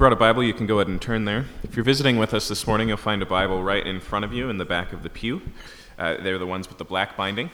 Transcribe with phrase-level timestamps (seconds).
[0.00, 1.44] brought a Bible, you can go ahead and turn there.
[1.62, 4.32] If you're visiting with us this morning, you'll find a Bible right in front of
[4.32, 5.42] you in the back of the pew.
[5.98, 7.50] Uh, they're the ones with the black binding.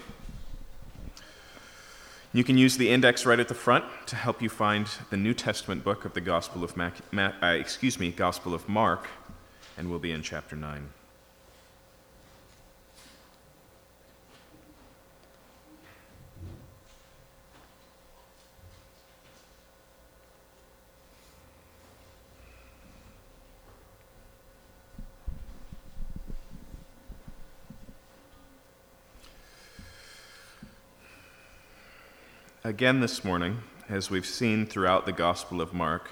[2.32, 5.34] You can use the index right at the front to help you find the New
[5.34, 9.08] Testament book of the Gospel of Mac, Ma, uh, excuse me, Gospel of Mark,
[9.76, 10.90] and we'll be in chapter 9.
[32.66, 36.10] Again, this morning, as we've seen throughout the Gospel of Mark,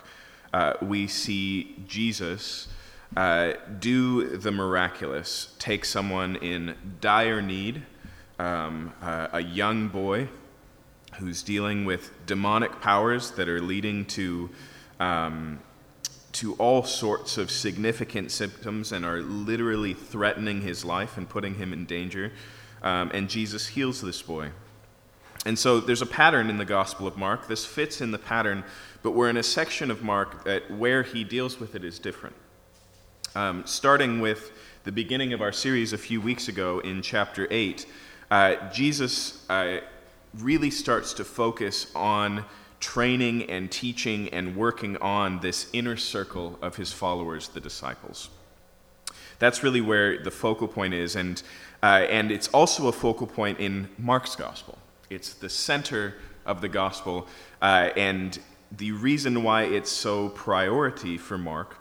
[0.53, 2.69] uh, we see Jesus
[3.17, 7.83] uh, do the miraculous, take someone in dire need,
[8.39, 10.29] um, uh, a young boy
[11.19, 14.49] who's dealing with demonic powers that are leading to,
[15.01, 15.59] um,
[16.31, 21.73] to all sorts of significant symptoms and are literally threatening his life and putting him
[21.73, 22.31] in danger.
[22.81, 24.53] Um, and Jesus heals this boy.
[25.45, 27.49] And so there's a pattern in the Gospel of Mark.
[27.49, 28.65] This fits in the pattern,
[29.03, 32.35] but we're in a section of Mark that where he deals with it is different.
[33.35, 34.53] Um, starting with
[34.85, 37.87] the beginning of our series a few weeks ago in chapter 8,
[38.31, 39.81] uh, Jesus uh,
[40.39, 42.45] really starts to focus on
[42.81, 48.31] training and teaching and working on this inner circle of his followers, the disciples.
[49.39, 51.43] That's really where the focal point is, and,
[51.83, 54.79] uh, and it's also a focal point in Mark's gospel.
[55.15, 57.27] It's the center of the gospel.
[57.63, 58.39] Uh, and
[58.71, 61.77] the reason why it's so priority for Mark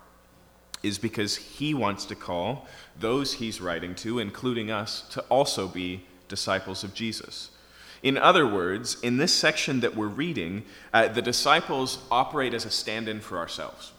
[0.83, 2.67] is because he wants to call
[2.99, 7.49] those he's writing to, including us, to also be disciples of Jesus.
[8.03, 12.69] In other words, in this section that we're reading, uh, the disciples operate as a
[12.69, 13.93] stand in for ourselves.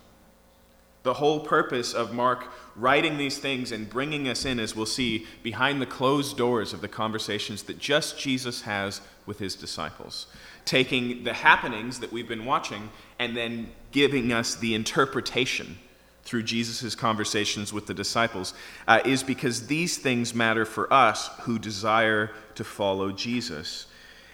[1.04, 5.26] The whole purpose of Mark writing these things and bringing us in, as we'll see,
[5.42, 10.26] behind the closed doors of the conversations that just Jesus has with his disciples.
[10.64, 15.78] Taking the happenings that we've been watching and then giving us the interpretation
[16.24, 18.54] through Jesus' conversations with the disciples
[18.88, 23.86] uh, is because these things matter for us who desire to follow Jesus.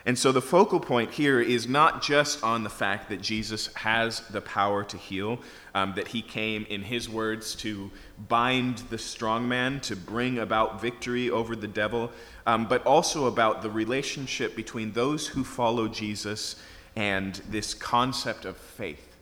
[0.06, 4.21] And so the focal point here is not just on the fact that Jesus has
[4.28, 5.41] the power to heal,
[5.75, 7.91] um, that he came, in his words, to
[8.28, 12.11] bind the strong man, to bring about victory over the devil,
[12.47, 16.56] um, but also about the relationship between those who follow Jesus
[16.97, 19.17] and this concept of faith,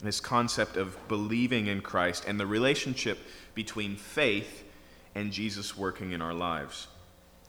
[0.00, 3.18] this concept of believing in Christ, and the relationship
[3.54, 4.64] between faith
[5.14, 6.88] and Jesus working in our lives.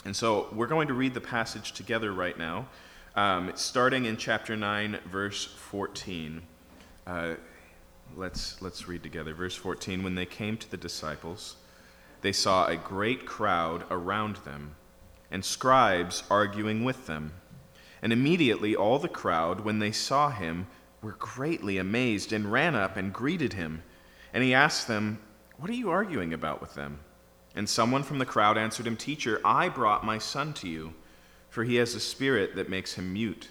[0.06, 2.68] And so we're going to read the passage together right now,
[3.16, 6.44] um, starting in chapter 9, verse 14.
[7.08, 7.34] Uh,
[8.16, 9.34] let's, let's read together.
[9.34, 11.56] Verse 14 When they came to the disciples,
[12.22, 14.76] they saw a great crowd around them,
[15.32, 17.34] and scribes arguing with them.
[18.04, 20.68] And immediately all the crowd, when they saw him,
[21.02, 23.82] were greatly amazed and ran up and greeted him.
[24.34, 25.20] And he asked them,
[25.58, 27.00] What are you arguing about with them?
[27.56, 30.94] And someone from the crowd answered him, Teacher, I brought my son to you,
[31.50, 33.50] for he has a spirit that makes him mute.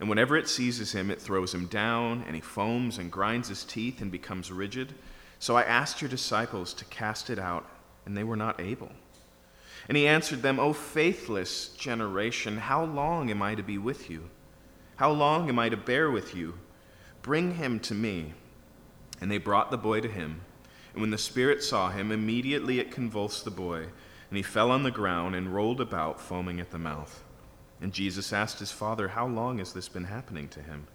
[0.00, 3.64] And whenever it seizes him, it throws him down, and he foams and grinds his
[3.64, 4.94] teeth and becomes rigid.
[5.38, 7.68] So I asked your disciples to cast it out,
[8.06, 8.90] and they were not able.
[9.88, 14.30] And he answered them, O faithless generation, how long am I to be with you?
[14.96, 16.54] How long am I to bear with you?
[17.22, 18.32] Bring him to me.
[19.20, 20.40] And they brought the boy to him.
[20.94, 23.82] And when the Spirit saw him, immediately it convulsed the boy,
[24.30, 27.22] and he fell on the ground and rolled about, foaming at the mouth.
[27.80, 30.86] And Jesus asked his father, How long has this been happening to him?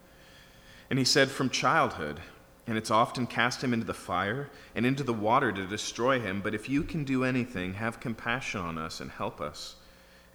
[0.90, 2.20] And he said, From childhood.
[2.66, 6.40] And it's often cast him into the fire and into the water to destroy him.
[6.40, 9.76] But if you can do anything, have compassion on us and help us.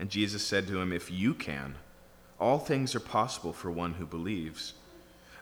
[0.00, 1.76] And Jesus said to him, If you can,
[2.40, 4.74] all things are possible for one who believes.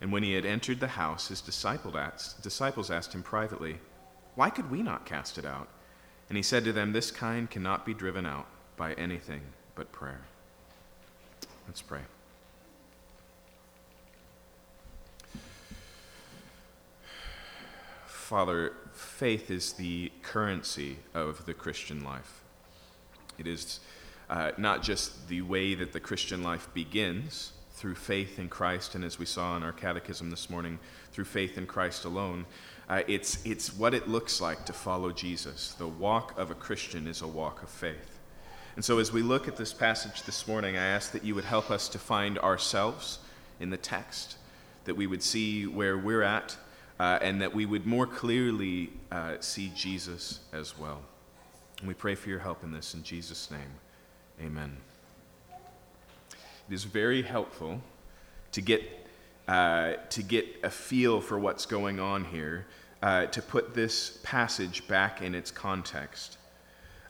[0.00, 3.78] And when he had entered the house, his disciples asked him privately,
[4.34, 5.68] Why could we not cast it out?
[6.28, 9.42] And he said to them, This kind cannot be driven out by anything
[9.74, 10.22] but prayer.
[11.66, 12.00] Let's pray.
[18.06, 22.42] Father, faith is the currency of the Christian life.
[23.38, 23.80] It is
[24.30, 29.02] uh, not just the way that the Christian life begins through faith in Christ, and
[29.02, 30.78] as we saw in our catechism this morning,
[31.12, 32.44] through faith in Christ alone.
[32.90, 35.72] Uh, it's, it's what it looks like to follow Jesus.
[35.78, 38.18] The walk of a Christian is a walk of faith.
[38.76, 41.44] And so, as we look at this passage this morning, I ask that you would
[41.44, 43.18] help us to find ourselves
[43.60, 44.36] in the text,
[44.84, 46.58] that we would see where we're at,
[46.98, 51.00] uh, and that we would more clearly uh, see Jesus as well.
[51.78, 53.72] And we pray for your help in this in Jesus' name.
[54.38, 54.76] Amen.
[56.70, 57.80] It is very helpful
[58.52, 58.82] to get,
[59.48, 62.64] uh, to get a feel for what's going on here,
[63.02, 66.38] uh, to put this passage back in its context.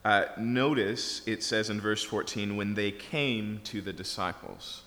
[0.02, 4.82] Uh, notice it says in verse 14, when they came to the disciples.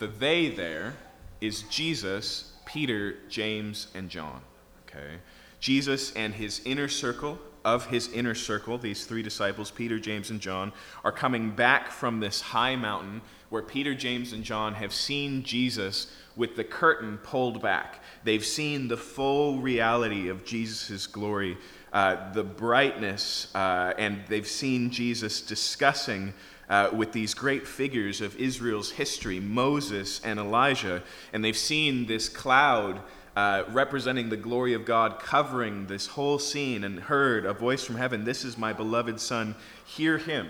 [0.00, 0.94] The they there
[1.40, 4.40] is Jesus, Peter, James, and John.
[4.88, 5.18] Okay?
[5.60, 10.40] Jesus and his inner circle of his inner circle, these three disciples, Peter, James, and
[10.40, 10.72] John,
[11.04, 13.20] are coming back from this high mountain
[13.50, 18.02] where Peter, James, and John have seen Jesus with the curtain pulled back.
[18.24, 21.58] They've seen the full reality of Jesus' glory,
[21.92, 26.34] uh, the brightness, uh, and they've seen Jesus discussing.
[26.68, 31.02] Uh, with these great figures of Israel's history, Moses and Elijah,
[31.32, 33.00] and they've seen this cloud
[33.40, 37.96] uh, representing the glory of God, covering this whole scene, and heard a voice from
[37.96, 39.54] heaven This is my beloved Son,
[39.86, 40.46] hear him.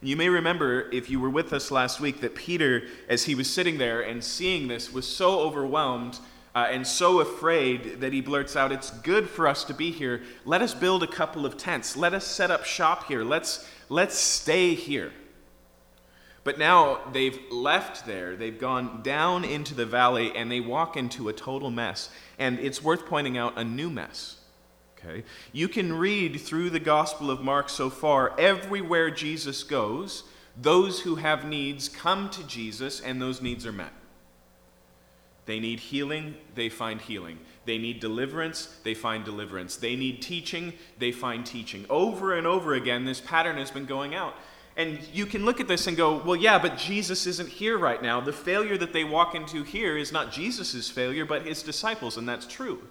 [0.00, 3.34] And you may remember, if you were with us last week, that Peter, as he
[3.34, 6.20] was sitting there and seeing this, was so overwhelmed
[6.54, 10.22] uh, and so afraid that he blurts out, It's good for us to be here.
[10.44, 11.96] Let us build a couple of tents.
[11.96, 13.24] Let us set up shop here.
[13.24, 15.12] Let's, let's stay here.
[16.44, 21.28] But now they've left there, they've gone down into the valley, and they walk into
[21.28, 22.10] a total mess.
[22.38, 24.40] And it's worth pointing out a new mess.
[24.98, 25.24] Okay?
[25.52, 30.24] You can read through the Gospel of Mark so far, everywhere Jesus goes,
[30.60, 33.92] those who have needs come to Jesus, and those needs are met.
[35.46, 37.38] They need healing, they find healing.
[37.64, 39.76] They need deliverance, they find deliverance.
[39.76, 41.86] They need teaching, they find teaching.
[41.88, 44.34] Over and over again, this pattern has been going out.
[44.76, 48.02] And you can look at this and go, well, yeah, but Jesus isn't here right
[48.02, 48.20] now.
[48.20, 52.26] The failure that they walk into here is not Jesus' failure, but his disciples, and
[52.26, 52.82] that's true.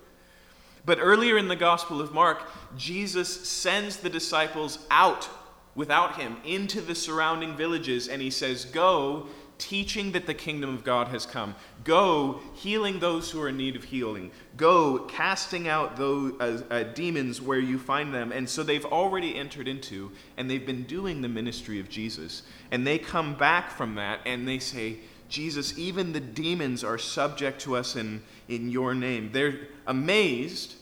[0.86, 2.44] But earlier in the Gospel of Mark,
[2.78, 5.30] Jesus sends the disciples out
[5.74, 9.28] without him into the surrounding villages, and he says, Go
[9.62, 11.56] teaching that the kingdom of God has come.
[11.84, 14.31] Go healing those who are in need of healing.
[14.58, 18.31] Go casting out those uh, uh, demons where you find them.
[18.31, 22.42] And so they've already entered into and they've been doing the ministry of Jesus.
[22.72, 24.98] And they come back from that and they say,
[25.30, 29.30] Jesus, even the demons are subject to us in, in your name.
[29.31, 30.75] They're amazed,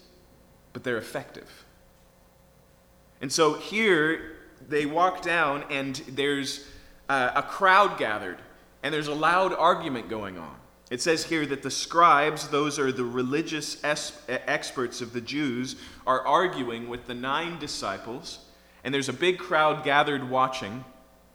[0.74, 1.66] but they're effective.
[3.22, 4.38] And so here
[4.68, 6.66] they walk down, and there's
[7.10, 8.40] uh, a crowd gathered
[8.84, 10.56] and there's a loud argument going on.
[10.90, 15.76] It says here that the scribes, those are the religious es- experts of the Jews,
[16.08, 18.40] are arguing with the nine disciples,
[18.84, 20.84] and there's a big crowd gathered watching.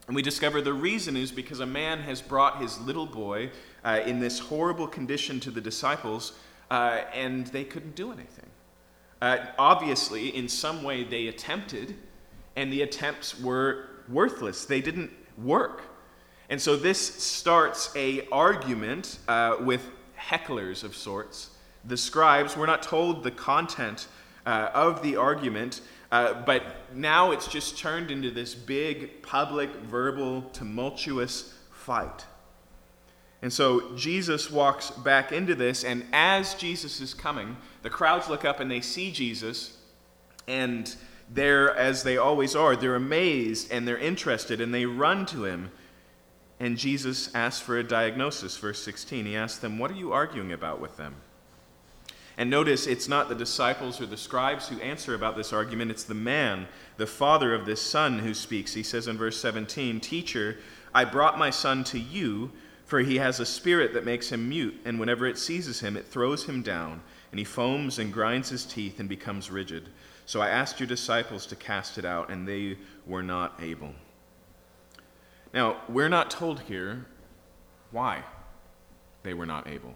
[0.07, 3.51] And we discover the reason is because a man has brought his little boy
[3.85, 6.33] uh, in this horrible condition to the disciples,
[6.71, 8.51] uh, and they couldn't do anything.
[9.23, 11.95] Uh, obviously, in some way, they attempted,
[12.57, 14.65] and the attempts were worthless.
[14.65, 15.83] They didn't work.
[16.49, 21.51] And so this starts a argument uh, with hecklers of sorts.
[21.85, 24.09] The scribes, we're not told the content
[24.47, 25.81] uh, of the argument,
[26.13, 26.63] uh, but
[26.95, 32.25] now it's just turned into this big, public, verbal, tumultuous fight.
[33.43, 38.45] And so Jesus walks back into this, and as Jesus is coming, the crowds look
[38.45, 39.77] up and they see Jesus,
[40.49, 40.95] and
[41.31, 45.71] they're, as they always are, they're amazed and they're interested, and they run to him
[46.61, 49.27] and Jesus asked for a diagnosis, verse 16.
[49.27, 51.17] He asked them, What are you arguing about with them?
[52.37, 56.05] And notice it's not the disciples or the scribes who answer about this argument, it's
[56.05, 58.75] the man, the father of this son, who speaks.
[58.75, 60.59] He says in verse 17, Teacher,
[60.93, 62.51] I brought my son to you,
[62.87, 66.07] for he has a spirit that makes him mute, and whenever it seizes him, it
[66.07, 69.89] throws him down, and he foams and grinds his teeth and becomes rigid.
[70.27, 73.95] So I asked your disciples to cast it out, and they were not able.
[75.55, 77.07] Now, we're not told here
[77.93, 78.25] why
[79.23, 79.95] they were not able.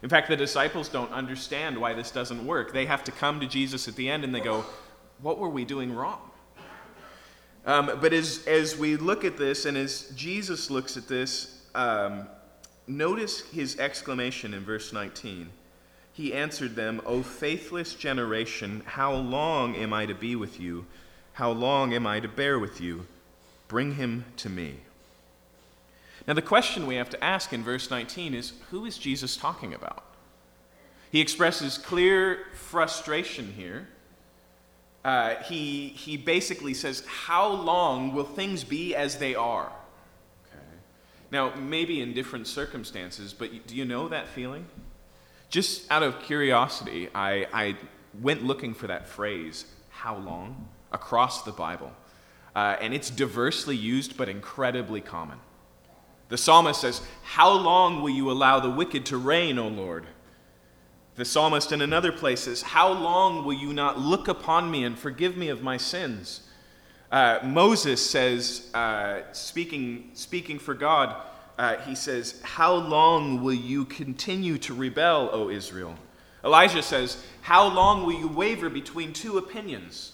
[0.00, 2.72] In fact, the disciples don't understand why this doesn't work.
[2.72, 4.64] They have to come to Jesus at the end and they go,
[5.20, 6.20] What were we doing wrong?
[7.66, 12.26] Um, but as, as we look at this and as Jesus looks at this, um,
[12.86, 15.48] notice his exclamation in verse 19.
[16.12, 20.86] He answered them, O faithless generation, how long am I to be with you?
[21.34, 23.06] How long am I to bear with you?
[23.68, 24.80] Bring him to me.
[26.26, 29.74] Now, the question we have to ask in verse 19 is who is Jesus talking
[29.74, 30.04] about?
[31.10, 33.88] He expresses clear frustration here.
[35.04, 39.72] Uh, he, he basically says, How long will things be as they are?
[40.46, 40.64] Okay.
[41.32, 44.66] Now, maybe in different circumstances, but do you know that feeling?
[45.50, 47.76] Just out of curiosity, I, I
[48.20, 51.92] went looking for that phrase, how long, across the Bible.
[52.54, 55.38] Uh, and it's diversely used, but incredibly common.
[56.28, 60.06] The psalmist says, How long will you allow the wicked to reign, O Lord?
[61.14, 64.98] The psalmist in another place says, How long will you not look upon me and
[64.98, 66.40] forgive me of my sins?
[67.10, 71.14] Uh, Moses says, uh, speaking, speaking for God,
[71.58, 75.94] uh, he says, How long will you continue to rebel, O Israel?
[76.42, 80.11] Elijah says, How long will you waver between two opinions?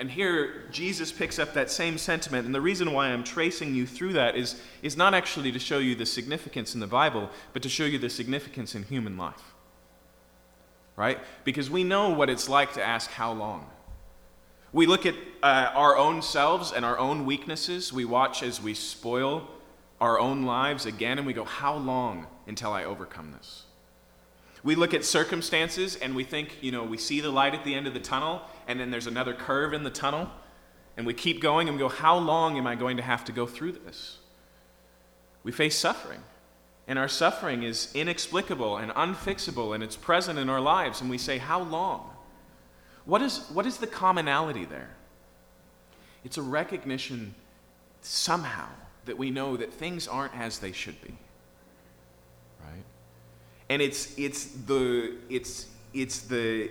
[0.00, 2.46] And here, Jesus picks up that same sentiment.
[2.46, 5.78] And the reason why I'm tracing you through that is, is not actually to show
[5.78, 9.54] you the significance in the Bible, but to show you the significance in human life.
[10.94, 11.18] Right?
[11.44, 13.66] Because we know what it's like to ask, How long?
[14.72, 17.92] We look at uh, our own selves and our own weaknesses.
[17.92, 19.48] We watch as we spoil
[20.00, 23.64] our own lives again and we go, How long until I overcome this?
[24.64, 27.74] We look at circumstances and we think, you know, we see the light at the
[27.74, 30.30] end of the tunnel and then there's another curve in the tunnel.
[30.96, 33.32] And we keep going and we go, How long am I going to have to
[33.32, 34.18] go through this?
[35.44, 36.20] We face suffering.
[36.88, 41.00] And our suffering is inexplicable and unfixable and it's present in our lives.
[41.00, 42.10] And we say, How long?
[43.04, 44.90] What is, what is the commonality there?
[46.24, 47.34] It's a recognition
[48.02, 48.68] somehow
[49.04, 51.14] that we know that things aren't as they should be.
[53.68, 56.70] And it's, it's, the, it's, it's the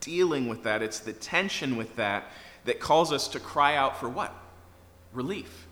[0.00, 2.30] dealing with that, it's the tension with that
[2.64, 4.34] that calls us to cry out for what?
[5.12, 5.66] Relief.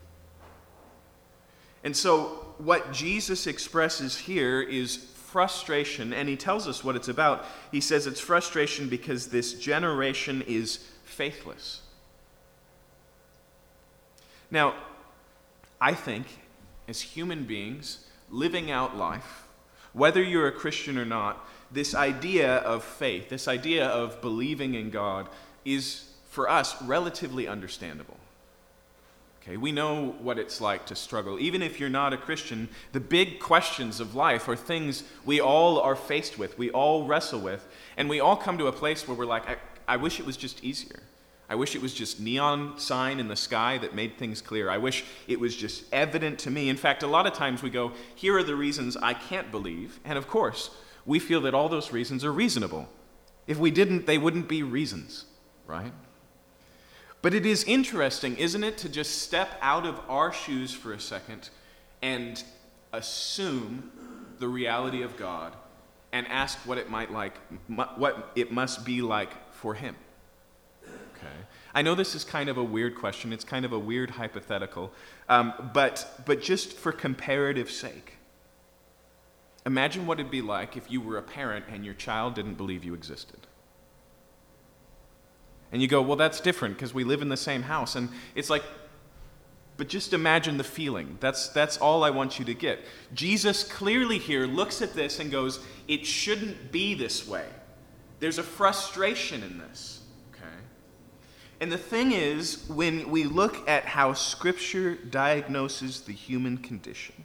[1.85, 7.45] And so, what Jesus expresses here is frustration, and he tells us what it's about.
[7.71, 11.83] He says it's frustration because this generation is faithless.
[14.51, 14.75] Now,
[15.81, 16.27] I think,
[16.89, 19.45] as human beings living out life,
[19.99, 24.91] whether you're a Christian or not, this idea of faith, this idea of believing in
[24.91, 25.29] God,
[25.65, 28.17] is for us relatively understandable.
[29.43, 31.39] Okay, we know what it's like to struggle.
[31.41, 35.81] Even if you're not a Christian, the big questions of life are things we all
[35.81, 39.17] are faced with, we all wrestle with, and we all come to a place where
[39.17, 41.01] we're like, I, I wish it was just easier.
[41.49, 44.69] I wish it was just neon sign in the sky that made things clear.
[44.69, 46.69] I wish it was just evident to me.
[46.69, 49.99] In fact, a lot of times we go, here are the reasons I can't believe.
[50.05, 50.71] And of course,
[51.07, 52.89] we feel that all those reasons are reasonable.
[53.47, 55.25] If we didn't, they wouldn't be reasons,
[55.67, 55.93] right?
[57.23, 61.01] But it is interesting, isn't it, to just step out of our shoes for a
[61.01, 61.49] second
[62.03, 62.43] and
[62.93, 63.91] assume
[64.39, 65.55] the reality of God
[66.13, 67.35] and ask what it might like
[67.67, 69.97] what it must be like for him.
[71.19, 71.35] Okay.
[71.75, 73.33] I know this is kind of a weird question.
[73.33, 74.93] It's kind of a weird hypothetical.
[75.29, 78.15] Um, but, but just for comparative sake,
[79.67, 82.85] imagine what it'd be like if you were a parent and your child didn't believe
[82.85, 83.41] you existed.
[85.73, 87.95] And you go, well, that's different because we live in the same house.
[87.95, 88.63] And it's like,
[89.77, 91.19] but just imagine the feeling.
[91.21, 92.81] That's, that's all I want you to get.
[93.15, 97.47] Jesus clearly here looks at this and goes, it shouldn't be this way.
[98.19, 99.98] There's a frustration in this.
[101.61, 107.25] And the thing is, when we look at how Scripture diagnoses the human condition,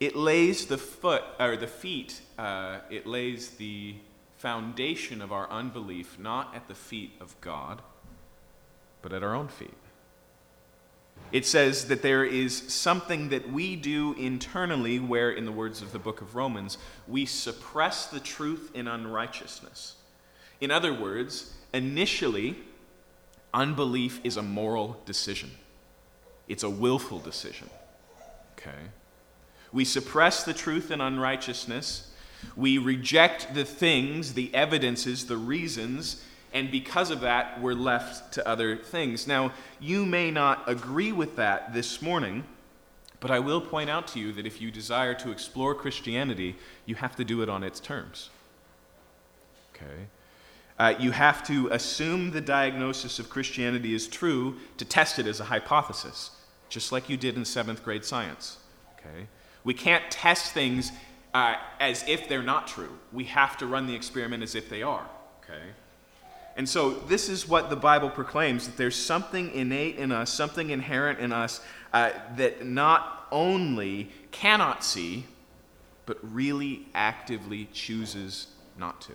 [0.00, 2.20] it lays the foot or the feet.
[2.38, 3.94] Uh, it lays the
[4.36, 7.82] foundation of our unbelief not at the feet of God,
[9.02, 9.74] but at our own feet.
[11.30, 15.92] It says that there is something that we do internally where, in the words of
[15.92, 19.96] the book of Romans, we suppress the truth in unrighteousness.
[20.60, 22.56] In other words, initially,
[23.54, 25.50] Unbelief is a moral decision,
[26.48, 27.70] it's a willful decision.
[28.58, 28.78] Okay?
[29.72, 32.04] We suppress the truth in unrighteousness.
[32.56, 38.48] We reject the things, the evidences, the reasons, and because of that, we're left to
[38.48, 39.26] other things.
[39.26, 42.44] Now, you may not agree with that this morning,
[43.20, 46.94] but I will point out to you that if you desire to explore Christianity, you
[46.94, 48.30] have to do it on its terms.
[49.74, 50.06] Okay?
[50.78, 55.40] Uh, you have to assume the diagnosis of Christianity is true to test it as
[55.40, 56.30] a hypothesis,
[56.68, 58.58] just like you did in seventh grade science.
[58.98, 59.26] Okay?
[59.64, 60.92] We can't test things
[61.34, 62.96] uh, as if they're not true.
[63.12, 65.06] We have to run the experiment as if they are.
[65.42, 65.62] Okay?
[66.56, 70.70] And so, this is what the Bible proclaims that there's something innate in us, something
[70.70, 71.60] inherent in us
[71.92, 75.24] uh, that not only cannot see,
[76.06, 79.12] but really actively chooses not to.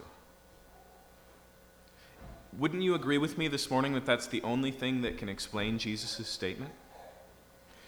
[2.57, 5.79] Wouldn't you agree with me this morning that that's the only thing that can explain
[5.79, 6.71] Jesus' statement?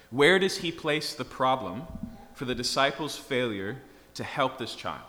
[0.10, 1.84] Where does he place the problem
[2.34, 3.78] for the disciples' failure
[4.16, 5.02] to help this child?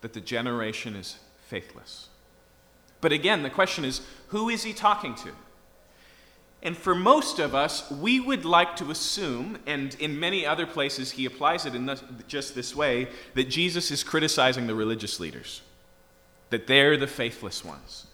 [0.00, 2.08] That the generation is faithless.
[3.00, 5.30] But again, the question is who is he talking to?
[6.62, 11.12] And for most of us, we would like to assume, and in many other places
[11.12, 11.88] he applies it in
[12.26, 15.62] just this way, that Jesus is criticizing the religious leaders,
[16.50, 18.06] that they're the faithless ones.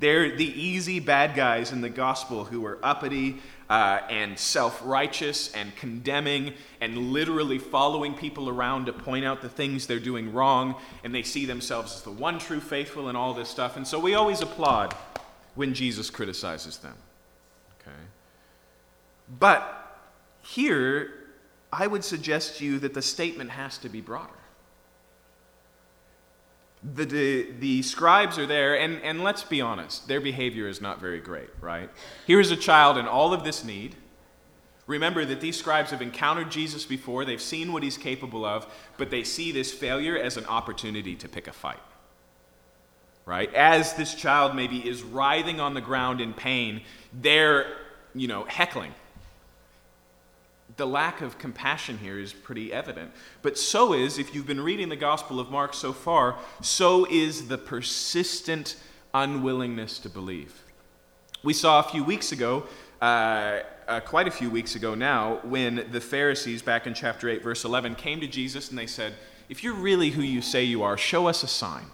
[0.00, 3.38] They're the easy bad guys in the gospel who are uppity
[3.68, 9.48] uh, and self righteous and condemning and literally following people around to point out the
[9.48, 13.34] things they're doing wrong, and they see themselves as the one true faithful and all
[13.34, 13.76] this stuff.
[13.76, 14.94] And so we always applaud
[15.54, 16.94] when Jesus criticizes them.
[17.80, 17.96] Okay?
[19.38, 20.06] But
[20.42, 21.12] here,
[21.72, 24.37] I would suggest to you that the statement has to be broader
[26.82, 31.00] the, the, the, scribes are there, and, and let's be honest, their behavior is not
[31.00, 31.90] very great, right?
[32.26, 33.96] Here's a child in all of this need.
[34.86, 38.66] Remember that these scribes have encountered Jesus before, they've seen what he's capable of,
[38.96, 41.80] but they see this failure as an opportunity to pick a fight.
[43.26, 43.52] Right?
[43.54, 46.82] As this child maybe is writhing on the ground in pain,
[47.12, 47.66] they're,
[48.14, 48.94] you know, heckling
[50.78, 53.10] the lack of compassion here is pretty evident.
[53.42, 57.48] But so is, if you've been reading the Gospel of Mark so far, so is
[57.48, 58.76] the persistent
[59.12, 60.62] unwillingness to believe.
[61.42, 62.64] We saw a few weeks ago,
[63.02, 67.42] uh, uh, quite a few weeks ago now, when the Pharisees, back in chapter 8,
[67.42, 69.14] verse 11, came to Jesus and they said,
[69.48, 71.86] If you're really who you say you are, show us a sign.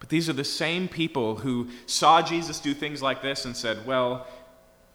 [0.00, 3.86] But these are the same people who saw Jesus do things like this and said,
[3.86, 4.26] Well,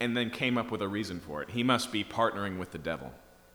[0.02, 1.52] and then came up with a reason for it.
[1.52, 3.14] He must be partnering with the devil.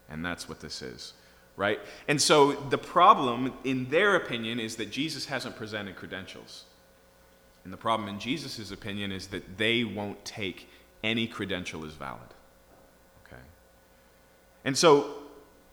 [0.08, 1.12] And that's what this is,
[1.56, 1.80] right?
[2.06, 6.64] And so the problem, in their opinion, is that Jesus hasn't presented credentials.
[7.64, 10.68] And the problem, in Jesus' opinion, is that they won't take
[11.02, 12.20] any credential as valid.
[13.26, 13.42] Okay?
[14.64, 15.14] And so,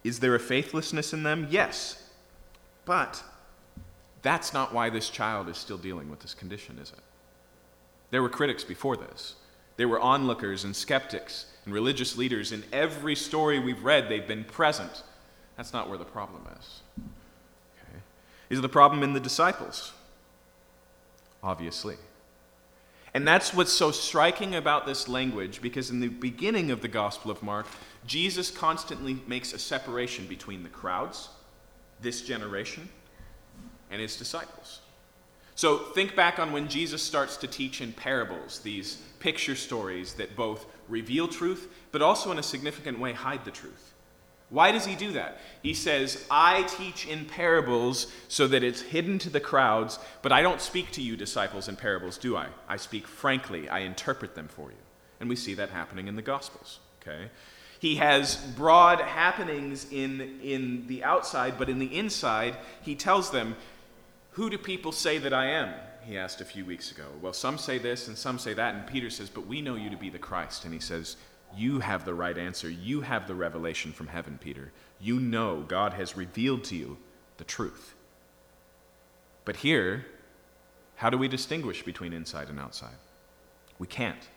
[0.04, 1.48] is there a faithlessness in them?
[1.52, 2.10] Yes.
[2.86, 3.24] But
[4.24, 7.04] that's not why this child is still dealing with this condition, is it?
[8.10, 9.36] There were critics before this.
[9.78, 12.52] There were onlookers and skeptics and religious leaders.
[12.52, 15.04] In every story we've read, they've been present.
[15.58, 16.82] That's not where the problem is.
[17.00, 18.00] Okay.
[18.50, 19.94] Is the problem in the disciples?
[21.42, 21.96] Obviously.
[23.14, 27.30] And that's what's so striking about this language, because in the beginning of the Gospel
[27.30, 27.68] of Mark,
[28.08, 31.30] Jesus constantly makes a separation between the crowds,
[32.02, 32.90] this generation,
[33.92, 34.80] and his disciples.
[35.56, 40.36] So think back on when Jesus starts to teach in parables, these picture stories that
[40.36, 43.94] both reveal truth, but also in a significant way hide the truth.
[44.50, 45.40] Why does he do that?
[45.64, 50.44] He says, I teach in parables so that it's hidden to the crowds, but I
[50.44, 52.48] don't speak to you, disciples, in parables, do I?
[52.68, 54.78] I speak frankly, I interpret them for you.
[55.20, 57.30] And we see that happening in the Gospels, okay?
[57.80, 63.56] He has broad happenings in, in the outside, but in the inside, he tells them,
[64.34, 65.74] who do people say that I am?
[66.02, 67.06] He asked a few weeks ago.
[67.22, 68.76] Well, some say this and some say that.
[68.76, 70.66] And Peter says, But we know you to be the Christ.
[70.66, 71.16] And he says,
[71.56, 72.70] You have the right answer.
[72.70, 74.72] You have the revelation from heaven, Peter.
[75.00, 76.98] You know God has revealed to you
[77.38, 77.94] the truth.
[79.46, 80.06] But here,
[80.96, 82.96] how do we distinguish between inside and outside?
[83.78, 84.30] We can't.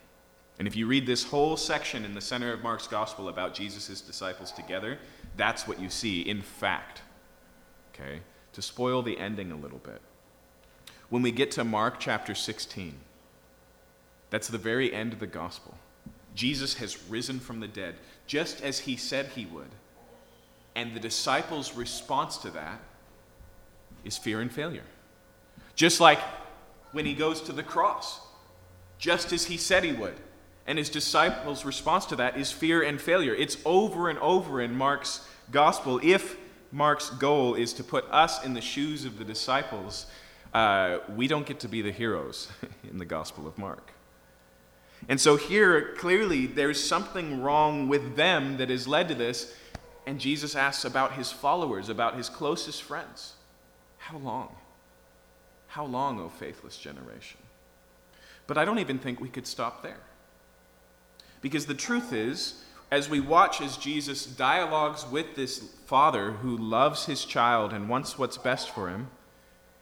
[0.59, 4.01] And if you read this whole section in the center of Mark's gospel about Jesus'
[4.01, 4.97] disciples together,
[5.35, 7.01] that's what you see in fact.
[7.93, 8.21] Okay?
[8.57, 10.01] To spoil the ending a little bit.
[11.11, 12.95] When we get to Mark chapter 16,
[14.31, 15.77] that's the very end of the gospel.
[16.33, 17.93] Jesus has risen from the dead,
[18.25, 19.69] just as he said he would.
[20.73, 22.79] And the disciples' response to that
[24.03, 24.85] is fear and failure.
[25.75, 26.19] Just like
[26.93, 28.21] when he goes to the cross,
[28.97, 30.15] just as he said he would.
[30.65, 33.35] And his disciples' response to that is fear and failure.
[33.35, 35.99] It's over and over in Mark's gospel.
[36.01, 36.37] If
[36.71, 40.05] Mark's goal is to put us in the shoes of the disciples,
[40.53, 42.49] uh, we don't get to be the heroes
[42.89, 43.91] in the Gospel of Mark.
[45.09, 49.55] And so here, clearly, there's something wrong with them that has led to this.
[50.05, 53.33] And Jesus asks about his followers, about his closest friends.
[53.97, 54.55] How long?
[55.67, 57.39] How long, O faithless generation?
[58.47, 59.99] But I don't even think we could stop there.
[61.41, 67.05] Because the truth is, as we watch as Jesus dialogues with this father who loves
[67.05, 69.09] his child and wants what's best for him,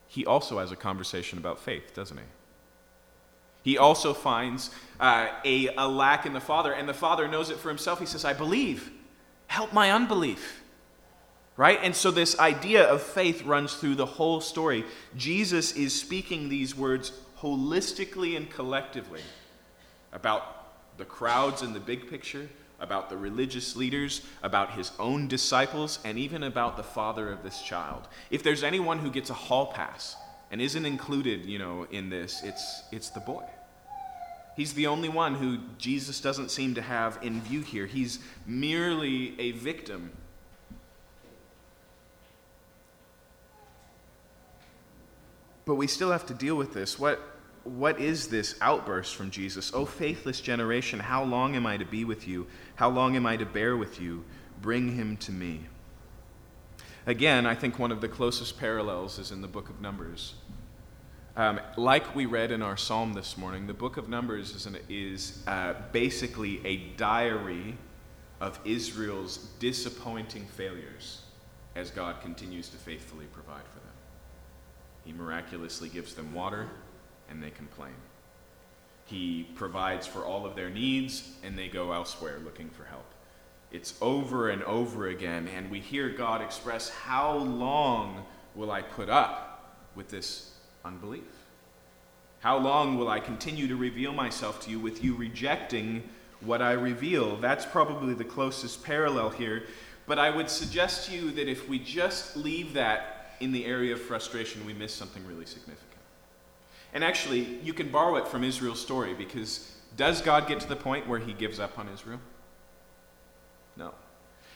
[0.07, 2.23] he also has a conversation about faith, doesn't he?
[3.63, 7.57] He also finds uh, a, a lack in the father, and the father knows it
[7.57, 7.99] for himself.
[7.99, 8.91] He says, I believe.
[9.47, 10.61] Help my unbelief.
[11.57, 11.79] Right?
[11.81, 14.85] And so this idea of faith runs through the whole story.
[15.15, 19.21] Jesus is speaking these words holistically and collectively
[20.11, 22.47] about the crowds in the big picture,
[22.79, 27.61] about the religious leaders, about his own disciples, and even about the father of this
[27.61, 28.07] child.
[28.29, 30.15] If there's anyone who gets a hall pass
[30.51, 33.43] and isn't included, you know, in this, it's, it's the boy.
[34.55, 37.85] He's the only one who Jesus doesn't seem to have in view here.
[37.85, 40.11] He's merely a victim.
[45.65, 46.97] But we still have to deal with this.
[46.97, 47.19] What,
[47.65, 49.73] what is this outburst from Jesus?
[49.73, 52.47] O faithless generation, how long am I to be with you?
[52.75, 54.23] How long am I to bear with you?
[54.61, 55.61] Bring him to me.
[57.07, 60.35] Again, I think one of the closest parallels is in the book of Numbers.
[61.35, 64.77] Um, like we read in our psalm this morning, the book of Numbers is, an,
[64.87, 67.77] is uh, basically a diary
[68.39, 71.23] of Israel's disappointing failures
[71.75, 73.93] as God continues to faithfully provide for them.
[75.03, 76.69] He miraculously gives them water,
[77.35, 77.93] and they complain.
[79.05, 83.05] He provides for all of their needs, and they go elsewhere looking for help.
[83.71, 89.09] It's over and over again, and we hear God express, How long will I put
[89.09, 90.53] up with this
[90.85, 91.23] unbelief?
[92.39, 96.07] How long will I continue to reveal myself to you with you rejecting
[96.39, 97.35] what I reveal?
[97.35, 99.63] That's probably the closest parallel here.
[100.07, 103.93] But I would suggest to you that if we just leave that in the area
[103.93, 105.94] of frustration, we miss something really significant.
[106.95, 110.77] And actually, you can borrow it from Israel's story because does God get to the
[110.77, 112.21] point where he gives up on Israel?
[113.75, 113.93] No.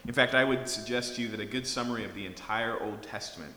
[0.07, 3.03] In fact, I would suggest to you that a good summary of the entire Old
[3.03, 3.53] Testament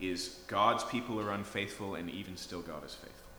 [0.00, 3.30] is God's people are unfaithful, and even still, God is faithful.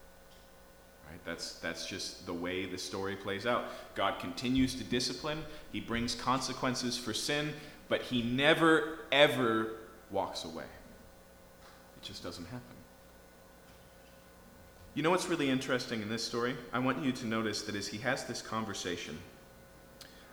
[1.08, 1.20] Right?
[1.24, 3.66] That's, that's just the way the story plays out.
[3.94, 7.54] God continues to discipline, He brings consequences for sin,
[7.88, 9.74] but He never, ever
[10.10, 10.64] walks away.
[10.64, 12.77] It just doesn't happen.
[14.98, 16.56] You know what's really interesting in this story?
[16.74, 19.16] I want you to notice that as he has this conversation,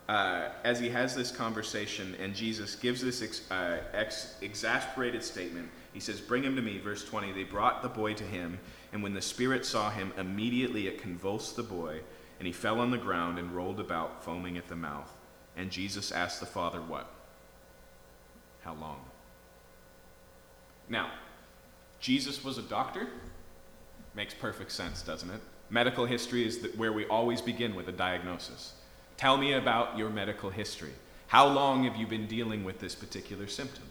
[0.08, 5.68] uh, as he has this conversation and Jesus gives this ex, uh, ex, exasperated statement,
[5.92, 7.32] he says, Bring him to me, verse 20.
[7.32, 8.58] They brought the boy to him,
[8.94, 12.00] and when the Spirit saw him, immediately it convulsed the boy,
[12.38, 15.12] and he fell on the ground and rolled about, foaming at the mouth.
[15.58, 17.12] And Jesus asked the father, What?
[18.62, 19.02] How long?
[20.88, 21.10] Now,
[22.00, 23.08] Jesus was a doctor.
[24.14, 25.40] Makes perfect sense, doesn't it?
[25.70, 28.74] Medical history is where we always begin with a diagnosis.
[29.16, 30.92] Tell me about your medical history.
[31.26, 33.84] How long have you been dealing with this particular symptom?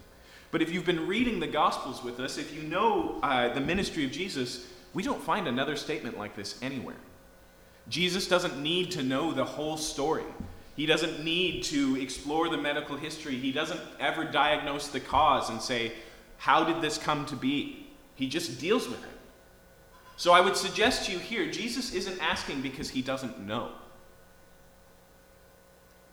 [0.51, 4.05] But if you've been reading the Gospels with us, if you know uh, the ministry
[4.05, 6.95] of Jesus, we don't find another statement like this anywhere.
[7.89, 10.23] Jesus doesn't need to know the whole story.
[10.75, 13.36] He doesn't need to explore the medical history.
[13.36, 15.93] He doesn't ever diagnose the cause and say,
[16.38, 17.88] How did this come to be?
[18.15, 19.12] He just deals with it.
[20.15, 23.71] So I would suggest to you here Jesus isn't asking because he doesn't know.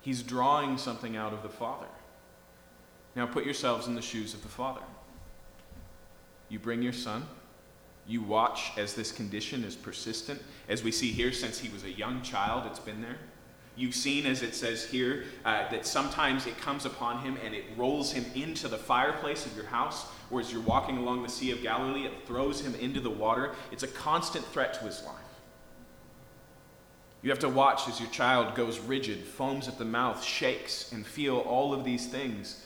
[0.00, 1.86] He's drawing something out of the Father.
[3.14, 4.80] Now put yourselves in the shoes of the Father.
[6.48, 7.26] You bring your son.
[8.06, 10.42] You watch as this condition is persistent.
[10.68, 13.18] As we see here, since he was a young child, it's been there.
[13.76, 17.64] You've seen, as it says here, uh, that sometimes it comes upon him and it
[17.76, 21.52] rolls him into the fireplace of your house, or as you're walking along the Sea
[21.52, 23.52] of Galilee, it throws him into the water.
[23.70, 25.14] It's a constant threat to his life.
[27.22, 31.06] You have to watch as your child goes rigid, foams at the mouth, shakes, and
[31.06, 32.64] feel all of these things.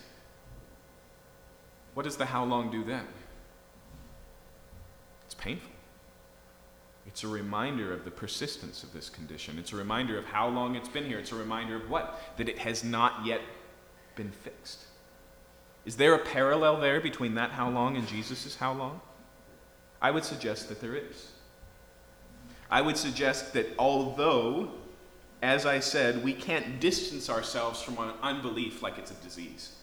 [1.95, 3.07] What does the how long do then?
[5.27, 5.74] It's painful.
[7.07, 9.59] It's a reminder of the persistence of this condition.
[9.59, 11.19] It's a reminder of how long it's been here.
[11.19, 12.21] It's a reminder of what?
[12.39, 13.41] That it has not yet
[14.17, 14.85] been fixed.
[15.85, 19.01] Is there a parallel there between that how long and Jesus' how long?
[20.01, 21.33] I would suggest that there is.
[22.71, 24.71] I would suggest that although,
[25.43, 29.77] as I said, we can't distance ourselves from unbelief like it's a disease,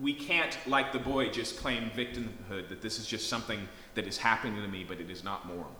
[0.00, 4.18] we can't, like the boy, just claim victimhood that this is just something that is
[4.18, 5.74] happening to me, but it is not moral.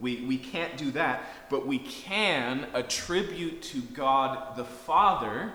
[0.00, 5.52] We, we can't do that, but we can attribute to God the Father,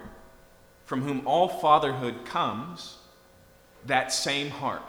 [0.85, 2.97] from whom all fatherhood comes,
[3.85, 4.83] that same heart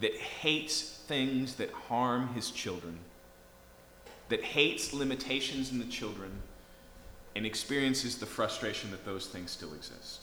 [0.00, 2.98] that hates things that harm his children,
[4.28, 6.30] that hates limitations in the children,
[7.34, 10.20] and experiences the frustration that those things still exist.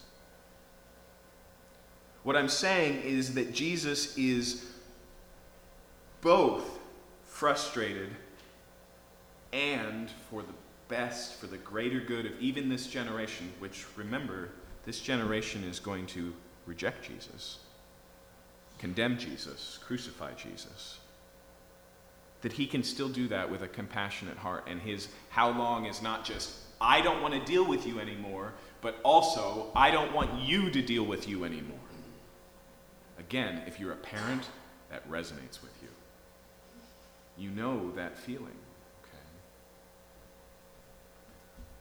[2.26, 4.66] What I'm saying is that Jesus is
[6.22, 6.80] both
[7.24, 8.10] frustrated
[9.54, 10.54] and for the
[10.88, 14.50] best, for the greater good of even this generation, which remember,
[14.86, 16.34] this generation is going to
[16.66, 17.60] reject Jesus,
[18.80, 20.98] condemn Jesus, crucify Jesus.
[22.42, 26.02] That he can still do that with a compassionate heart, and his how long is
[26.02, 30.42] not just, I don't want to deal with you anymore, but also, I don't want
[30.42, 31.78] you to deal with you anymore.
[33.20, 34.50] Again, if you're a parent,
[34.90, 35.90] that resonates with you.
[37.38, 38.58] You know that feeling.
[39.04, 39.24] Okay?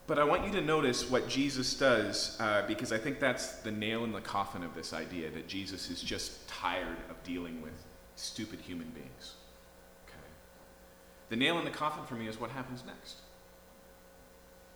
[0.07, 3.70] But I want you to notice what Jesus does, uh, because I think that's the
[3.70, 7.75] nail in the coffin of this idea that Jesus is just tired of dealing with
[8.16, 9.35] stupid human beings.
[10.07, 10.18] Okay.
[11.31, 13.16] The nail in the coffin for me is what happens next.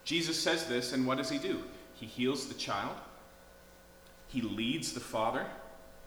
[0.03, 1.61] Jesus says this, and what does he do?
[1.93, 2.95] He heals the child,
[4.27, 5.45] he leads the father,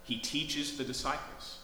[0.05, 1.59] he teaches the disciples.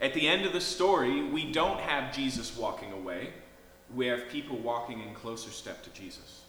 [0.00, 3.30] At the end of the story, we don't have Jesus walking away,
[3.94, 6.42] we have people walking in closer step to Jesus.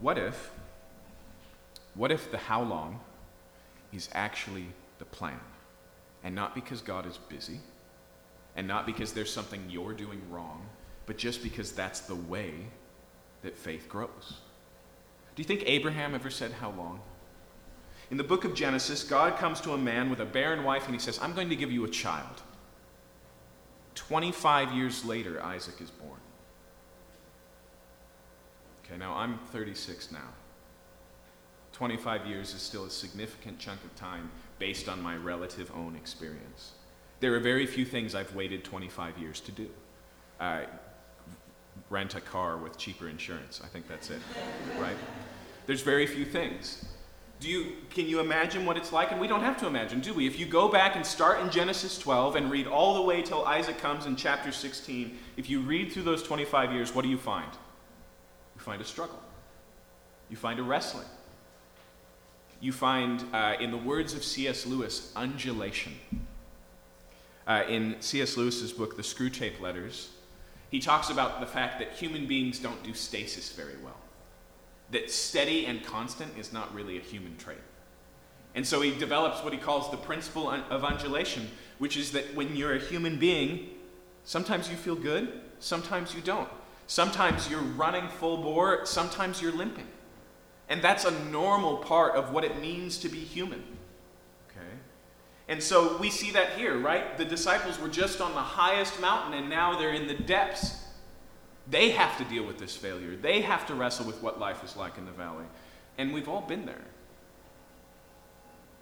[0.00, 0.50] What if,
[1.94, 2.98] what if the how long
[3.92, 4.66] is actually
[4.98, 5.38] the plan?
[6.24, 7.60] And not because God is busy,
[8.56, 10.66] and not because there's something you're doing wrong,
[11.06, 12.52] but just because that's the way
[13.42, 14.38] that faith grows.
[15.34, 17.00] Do you think Abraham ever said how long?
[18.10, 20.94] In the book of Genesis, God comes to a man with a barren wife and
[20.94, 22.42] he says, I'm going to give you a child.
[23.94, 26.20] 25 years later, Isaac is born.
[28.84, 30.18] Okay, now I'm 36 now.
[31.72, 36.72] 25 years is still a significant chunk of time based on my relative own experience.
[37.20, 39.68] There are very few things I've waited 25 years to do.
[40.38, 40.62] Uh,
[41.92, 43.60] rent a car with cheaper insurance.
[43.62, 44.20] I think that's it,
[44.80, 44.96] right?
[45.66, 46.86] There's very few things.
[47.38, 49.12] Do you, can you imagine what it's like?
[49.12, 50.26] And we don't have to imagine, do we?
[50.26, 53.44] If you go back and start in Genesis 12 and read all the way till
[53.44, 57.18] Isaac comes in chapter 16, if you read through those 25 years, what do you
[57.18, 57.50] find?
[58.54, 59.20] You find a struggle.
[60.30, 61.06] You find a wrestling.
[62.60, 64.64] You find, uh, in the words of C.S.
[64.64, 65.92] Lewis, undulation.
[67.46, 68.36] Uh, in C.S.
[68.36, 70.10] Lewis's book, The Screwtape Letters,
[70.72, 74.00] he talks about the fact that human beings don't do stasis very well.
[74.90, 77.58] That steady and constant is not really a human trait.
[78.54, 82.56] And so he develops what he calls the principle of undulation, which is that when
[82.56, 83.68] you're a human being,
[84.24, 86.48] sometimes you feel good, sometimes you don't.
[86.86, 89.86] Sometimes you're running full bore, sometimes you're limping.
[90.70, 93.62] And that's a normal part of what it means to be human.
[95.48, 97.16] And so we see that here, right?
[97.18, 100.76] The disciples were just on the highest mountain and now they're in the depths.
[101.68, 103.16] They have to deal with this failure.
[103.16, 105.44] They have to wrestle with what life is like in the valley.
[105.98, 106.84] And we've all been there.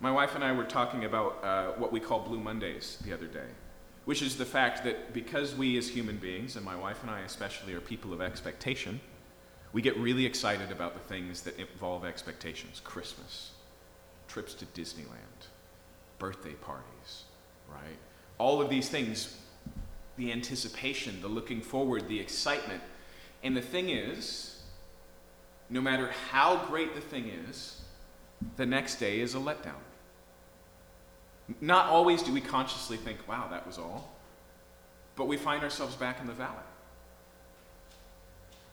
[0.00, 3.26] My wife and I were talking about uh, what we call Blue Mondays the other
[3.26, 3.48] day
[4.04, 7.20] which is the fact that because we as human beings, and my wife and I
[7.20, 9.00] especially, are people of expectation,
[9.72, 13.52] we get really excited about the things that involve expectations Christmas,
[14.26, 15.46] trips to Disneyland,
[16.20, 17.24] birthday parties,
[17.68, 17.98] right?
[18.38, 19.36] All of these things,
[20.16, 22.80] the anticipation, the looking forward, the excitement.
[23.42, 24.62] And the thing is,
[25.68, 27.80] no matter how great the thing is,
[28.56, 29.82] the next day is a letdown.
[31.60, 34.12] Not always do we consciously think, wow, that was all.
[35.16, 36.69] But we find ourselves back in the valley.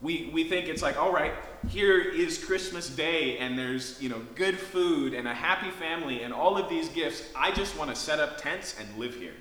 [0.01, 1.33] We, we think it's like, all right,
[1.69, 6.33] here is Christmas Day, and there's you know good food and a happy family and
[6.33, 7.23] all of these gifts.
[7.35, 9.33] I just want to set up tents and live here.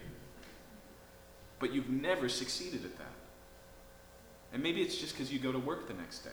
[1.59, 3.12] But you've never succeeded at that.
[4.53, 6.31] And maybe it's just because you go to work the next day.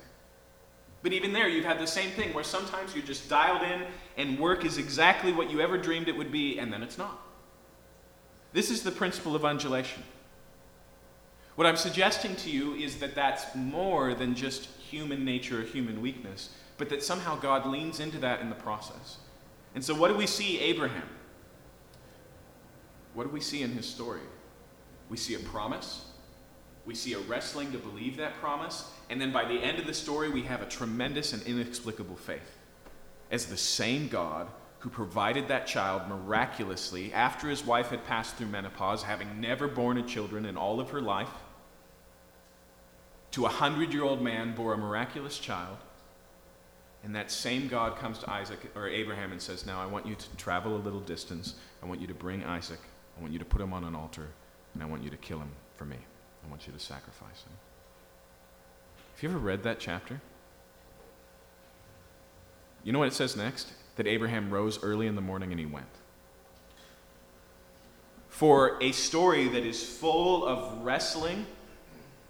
[1.02, 3.84] But even there, you've had the same thing where sometimes you're just dialed in
[4.16, 7.20] and work is exactly what you ever dreamed it would be, and then it's not.
[8.54, 10.04] This is the principle of undulation.
[11.56, 16.02] What I'm suggesting to you is that that's more than just human nature or human
[16.02, 19.18] weakness, but that somehow God leans into that in the process.
[19.76, 21.08] And so, what do we see Abraham?
[23.14, 24.22] What do we see in his story?
[25.10, 26.06] We see a promise,
[26.86, 29.94] we see a wrestling to believe that promise, and then by the end of the
[29.94, 32.58] story, we have a tremendous and inexplicable faith.
[33.30, 34.48] As the same God
[34.84, 39.98] who provided that child miraculously after his wife had passed through menopause, having never borne
[39.98, 41.30] a children in all of her life,
[43.32, 45.78] to a hundred year old man bore a miraculous child.
[47.02, 50.16] And that same God comes to Isaac or Abraham and says, Now I want you
[50.16, 51.56] to travel a little distance.
[51.82, 52.80] I want you to bring Isaac.
[53.18, 54.28] I want you to put him on an altar.
[54.74, 55.98] And I want you to kill him for me.
[56.46, 57.54] I want you to sacrifice him.
[59.16, 60.20] Have you ever read that chapter?
[62.84, 63.72] You know what it says next?
[63.96, 65.86] That Abraham rose early in the morning and he went.
[68.30, 71.46] For a story that is full of wrestling,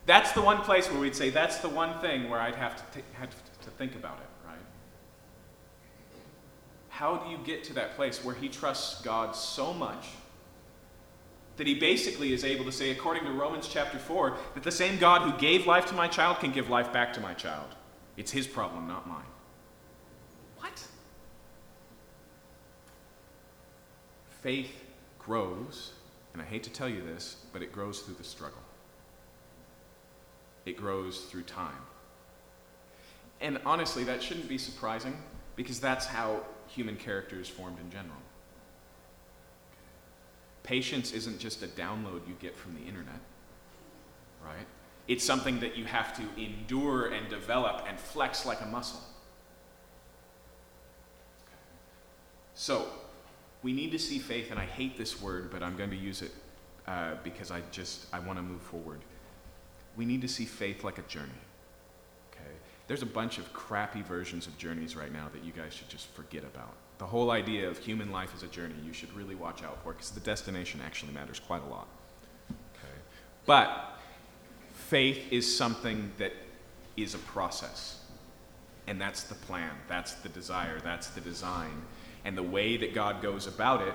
[0.06, 3.00] that's the one place where we'd say that's the one thing where I'd have to,
[3.00, 4.58] t- have to think about it, right?
[6.90, 10.08] How do you get to that place where he trusts God so much
[11.56, 14.98] that he basically is able to say, according to Romans chapter 4, that the same
[14.98, 17.76] God who gave life to my child can give life back to my child?
[18.18, 19.24] It's his problem, not mine.
[20.58, 20.86] What?
[24.44, 24.84] Faith
[25.20, 25.94] grows,
[26.34, 28.62] and I hate to tell you this, but it grows through the struggle.
[30.66, 31.72] It grows through time.
[33.40, 35.18] And honestly, that shouldn't be surprising
[35.56, 38.18] because that's how human character is formed in general.
[40.64, 43.20] Patience isn't just a download you get from the internet,
[44.44, 44.68] right?
[45.08, 49.02] It's something that you have to endure and develop and flex like a muscle.
[52.56, 52.88] So,
[53.64, 56.22] we need to see faith, and I hate this word, but I'm going to use
[56.22, 56.32] it
[56.88, 59.00] uh, because I just I want to move forward.
[59.96, 61.30] We need to see faith like a journey.
[62.32, 62.52] Okay,
[62.88, 66.08] there's a bunch of crappy versions of journeys right now that you guys should just
[66.08, 66.74] forget about.
[66.98, 69.94] The whole idea of human life as a journey you should really watch out for
[69.94, 71.88] because the destination actually matters quite a lot.
[72.52, 73.00] Okay,
[73.46, 73.98] but
[74.74, 76.34] faith is something that
[76.98, 78.00] is a process.
[78.86, 81.84] And that's the plan, that's the desire, that's the design.
[82.26, 83.94] And the way that God goes about it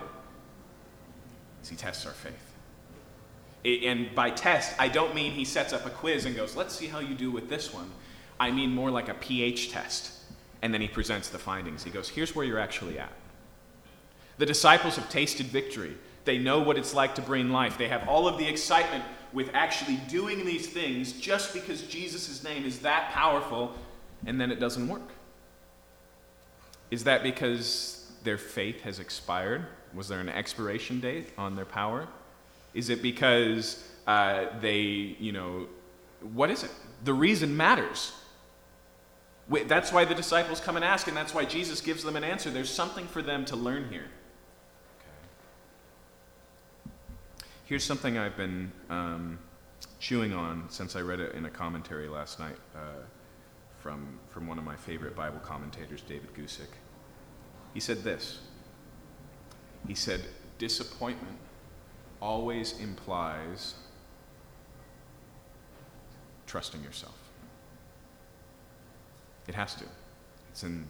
[1.62, 2.34] is He tests our faith.
[3.64, 6.86] And by test, I don't mean He sets up a quiz and goes, let's see
[6.86, 7.90] how you do with this one.
[8.38, 10.12] I mean more like a pH test.
[10.62, 11.84] And then He presents the findings.
[11.84, 13.12] He goes, here's where you're actually at.
[14.38, 15.96] The disciples have tasted victory.
[16.24, 17.78] They know what it's like to bring life.
[17.78, 22.64] They have all of the excitement with actually doing these things just because Jesus' name
[22.64, 23.74] is that powerful,
[24.26, 25.10] and then it doesn't work.
[26.90, 29.66] Is that because their faith has expired?
[29.94, 32.08] Was there an expiration date on their power?
[32.74, 34.80] Is it because uh, they,
[35.18, 35.66] you know,
[36.34, 36.70] what is it?
[37.04, 38.12] The reason matters.
[39.66, 42.50] That's why the disciples come and ask, and that's why Jesus gives them an answer.
[42.50, 44.06] There's something for them to learn here.
[44.98, 46.92] Okay.
[47.64, 49.38] Here's something I've been um,
[50.00, 53.02] chewing on since I read it in a commentary last night uh,
[53.80, 56.68] from, from one of my favorite Bible commentators, David Guzik.
[57.74, 58.38] He said this
[59.86, 60.22] He said,
[60.58, 61.36] Disappointment
[62.20, 63.74] always implies
[66.46, 67.14] trusting yourself.
[69.46, 69.84] It has to.
[70.50, 70.86] It's in,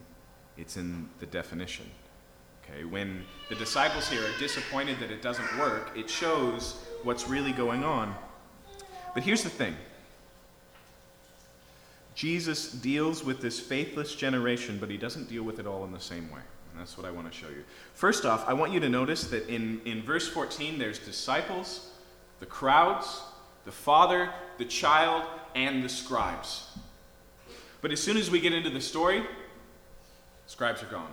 [0.56, 1.86] it's in the definition.
[2.64, 7.52] Okay, when the disciples here are disappointed that it doesn't work, it shows what's really
[7.52, 8.14] going on.
[9.14, 9.76] But here's the thing
[12.14, 16.00] Jesus deals with this faithless generation, but he doesn't deal with it all in the
[16.00, 16.40] same way.
[16.78, 17.64] That's what I want to show you.
[17.94, 21.90] First off, I want you to notice that in, in verse 14, there's disciples,
[22.40, 23.20] the crowds,
[23.64, 26.68] the father, the child, and the scribes.
[27.80, 29.24] But as soon as we get into the story,
[30.46, 31.12] scribes are gone,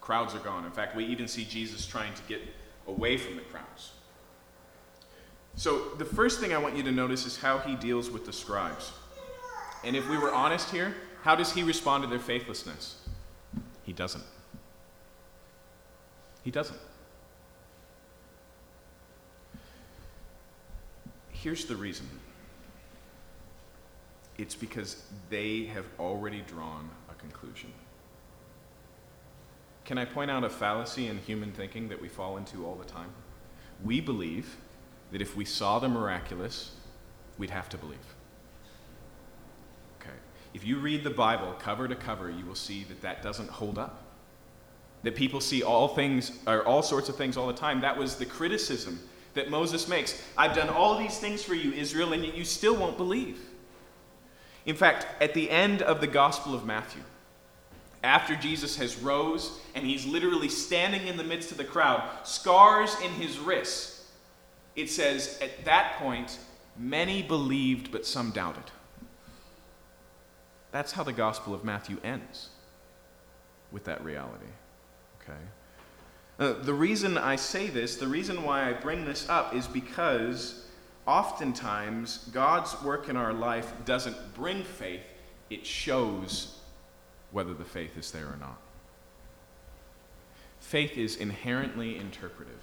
[0.00, 0.64] crowds are gone.
[0.64, 2.40] In fact, we even see Jesus trying to get
[2.86, 3.92] away from the crowds.
[5.56, 8.32] So, the first thing I want you to notice is how he deals with the
[8.32, 8.92] scribes.
[9.84, 12.98] And if we were honest here, how does he respond to their faithlessness?
[13.82, 14.22] He doesn't.
[16.48, 16.80] He doesn't.
[21.28, 22.08] Here's the reason
[24.38, 27.70] it's because they have already drawn a conclusion.
[29.84, 32.90] Can I point out a fallacy in human thinking that we fall into all the
[32.90, 33.10] time?
[33.84, 34.56] We believe
[35.12, 36.72] that if we saw the miraculous,
[37.36, 38.14] we'd have to believe.
[40.00, 40.16] Okay.
[40.54, 43.76] If you read the Bible cover to cover, you will see that that doesn't hold
[43.76, 44.07] up.
[45.04, 47.80] That people see all things, or all sorts of things all the time.
[47.80, 49.00] That was the criticism
[49.34, 50.20] that Moses makes.
[50.36, 53.38] I've done all these things for you, Israel, and yet you still won't believe.
[54.66, 57.02] In fact, at the end of the Gospel of Matthew,
[58.02, 62.94] after Jesus has rose and he's literally standing in the midst of the crowd, scars
[63.02, 64.10] in his wrists,
[64.76, 66.38] it says, at that point,
[66.76, 68.64] many believed, but some doubted.
[70.70, 72.50] That's how the Gospel of Matthew ends
[73.72, 74.46] with that reality.
[75.28, 75.40] Okay?
[76.38, 80.66] Uh, the reason I say this, the reason why I bring this up, is because
[81.06, 85.02] oftentimes God's work in our life doesn't bring faith,
[85.50, 86.58] it shows
[87.32, 88.58] whether the faith is there or not.
[90.60, 92.60] Faith is inherently interpretive,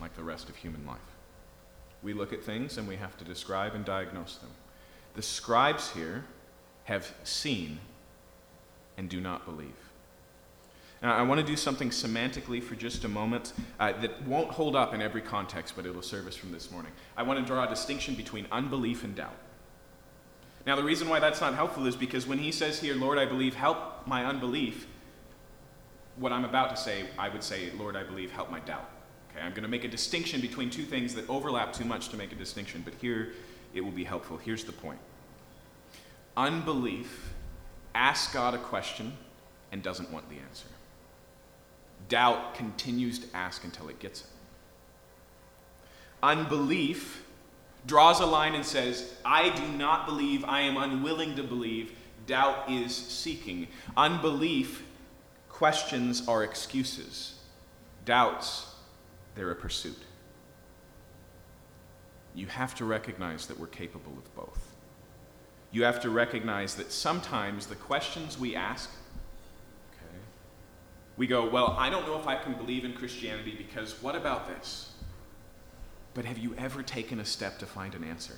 [0.00, 0.98] like the rest of human life.
[2.02, 4.50] We look at things and we have to describe and diagnose them.
[5.14, 6.24] The scribes here
[6.84, 7.78] have seen
[8.98, 9.83] and do not believe.
[11.04, 14.74] Now, I want to do something semantically for just a moment uh, that won't hold
[14.74, 16.92] up in every context, but it'll serve us from this morning.
[17.14, 19.36] I want to draw a distinction between unbelief and doubt.
[20.66, 23.26] Now, the reason why that's not helpful is because when he says here, Lord, I
[23.26, 24.86] believe, help my unbelief,
[26.16, 28.88] what I'm about to say, I would say, Lord, I believe, help my doubt.
[29.30, 32.16] Okay, I'm going to make a distinction between two things that overlap too much to
[32.16, 33.34] make a distinction, but here
[33.74, 34.38] it will be helpful.
[34.38, 35.00] Here's the point
[36.34, 37.34] unbelief
[37.94, 39.12] asks God a question
[39.70, 40.68] and doesn't want the answer.
[42.08, 44.26] Doubt continues to ask until it gets it.
[46.22, 47.24] Unbelief
[47.86, 51.92] draws a line and says, I do not believe, I am unwilling to believe.
[52.26, 53.68] Doubt is seeking.
[53.96, 54.82] Unbelief
[55.48, 57.40] questions are excuses.
[58.04, 58.74] Doubts,
[59.34, 59.98] they're a pursuit.
[62.34, 64.74] You have to recognize that we're capable of both.
[65.70, 68.90] You have to recognize that sometimes the questions we ask,
[71.16, 74.48] we go, Well, I don't know if I can believe in Christianity because what about
[74.48, 74.92] this?
[76.14, 78.34] But have you ever taken a step to find an answer?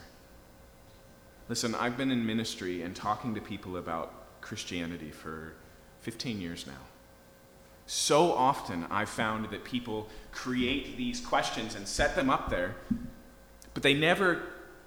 [1.49, 5.53] Listen, I've been in ministry and talking to people about Christianity for
[6.01, 6.73] 15 years now.
[7.87, 12.75] So often I've found that people create these questions and set them up there,
[13.75, 14.43] but they never,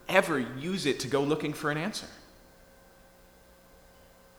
[0.09, 2.07] ever use it to go looking for an answer.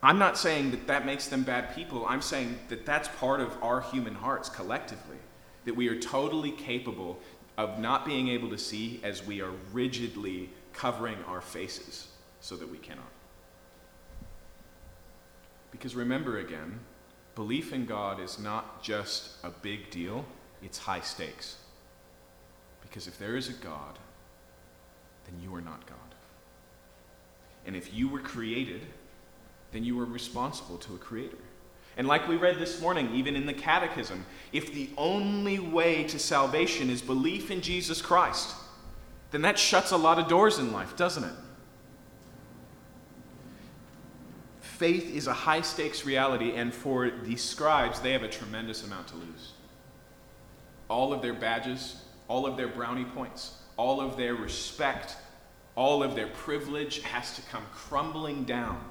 [0.02, 2.06] I'm not saying that that makes them bad people.
[2.06, 5.18] I'm saying that that's part of our human hearts collectively,
[5.66, 7.18] that we are totally capable
[7.58, 12.08] of not being able to see as we are rigidly covering our faces
[12.40, 13.10] so that we cannot.
[15.70, 16.80] Because remember again,
[17.34, 20.24] belief in God is not just a big deal,
[20.62, 21.56] it's high stakes.
[22.80, 23.98] Because if there is a God,
[25.26, 25.98] then you are not God.
[27.66, 28.86] And if you were created,
[29.72, 31.38] then you are responsible to a creator.
[31.96, 36.18] And like we read this morning, even in the Catechism, if the only way to
[36.18, 38.54] salvation is belief in Jesus Christ,
[39.30, 41.34] then that shuts a lot of doors in life, doesn't it?
[44.60, 49.08] Faith is a high stakes reality, and for the scribes, they have a tremendous amount
[49.08, 49.52] to lose.
[50.88, 55.16] All of their badges, all of their brownie points, all of their respect,
[55.76, 58.82] all of their privilege has to come crumbling down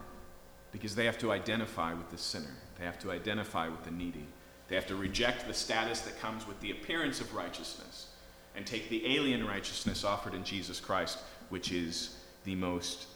[0.71, 2.55] because they have to identify with the sinner.
[2.77, 4.25] They have to identify with the needy.
[4.67, 8.07] They have to reject the status that comes with the appearance of righteousness
[8.55, 13.07] and take the alien righteousness offered in Jesus Christ, which is the most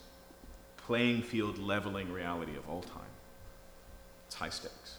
[0.77, 3.01] playing field leveling reality of all time.
[4.27, 4.97] It's high stakes.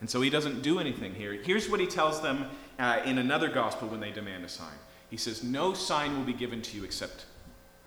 [0.00, 1.32] And so he doesn't do anything here.
[1.32, 2.46] Here's what he tells them
[2.78, 4.74] uh, in another gospel when they demand a sign.
[5.10, 7.26] He says, No sign will be given to you except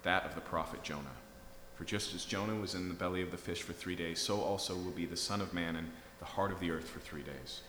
[0.03, 1.16] that of the prophet Jonah.
[1.78, 4.41] For just as Jonah was in the belly of the fish for three days, so
[4.41, 7.21] also will be the Son of Man in the heart of the earth for three
[7.21, 7.61] days.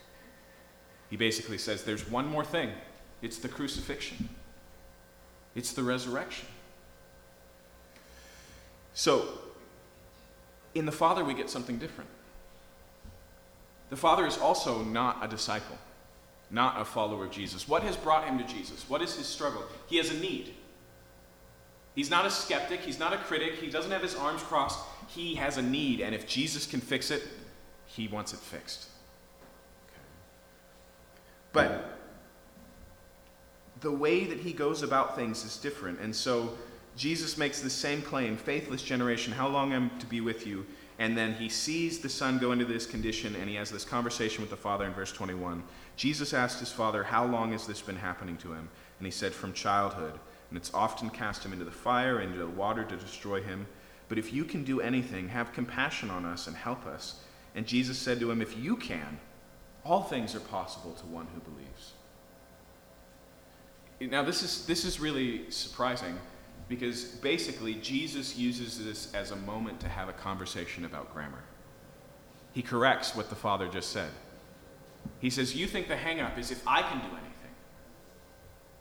[1.10, 2.70] He basically says there's one more thing
[3.20, 4.28] it's the crucifixion,
[5.54, 6.48] it's the resurrection.
[8.94, 9.28] So,
[10.74, 12.10] in the Father, we get something different.
[13.90, 15.78] The Father is also not a disciple,
[16.50, 17.68] not a follower of Jesus.
[17.68, 18.88] What has brought him to Jesus?
[18.88, 19.64] What is his struggle?
[19.86, 20.54] He has a need.
[21.98, 24.78] He's not a skeptic, he's not a critic, he doesn't have his arms crossed.
[25.08, 27.24] He has a need, and if Jesus can fix it,
[27.86, 28.86] he wants it fixed.
[29.88, 30.00] Okay.
[31.52, 31.98] But
[33.80, 35.98] the way that he goes about things is different.
[35.98, 36.56] And so
[36.96, 40.66] Jesus makes the same claim faithless generation, how long am I to be with you?
[41.00, 44.40] And then he sees the son go into this condition, and he has this conversation
[44.40, 45.64] with the father in verse 21.
[45.96, 48.68] Jesus asked his father, How long has this been happening to him?
[49.00, 50.20] And he said, From childhood
[50.50, 53.66] and it's often cast him into the fire and into the water to destroy him.
[54.08, 57.20] But if you can do anything, have compassion on us and help us.
[57.54, 59.18] And Jesus said to him, If you can,
[59.84, 61.92] all things are possible to one who believes.
[64.00, 66.18] Now, this is, this is really surprising
[66.68, 71.42] because basically Jesus uses this as a moment to have a conversation about grammar.
[72.52, 74.10] He corrects what the Father just said.
[75.20, 77.54] He says, You think the hangup is if I can do anything,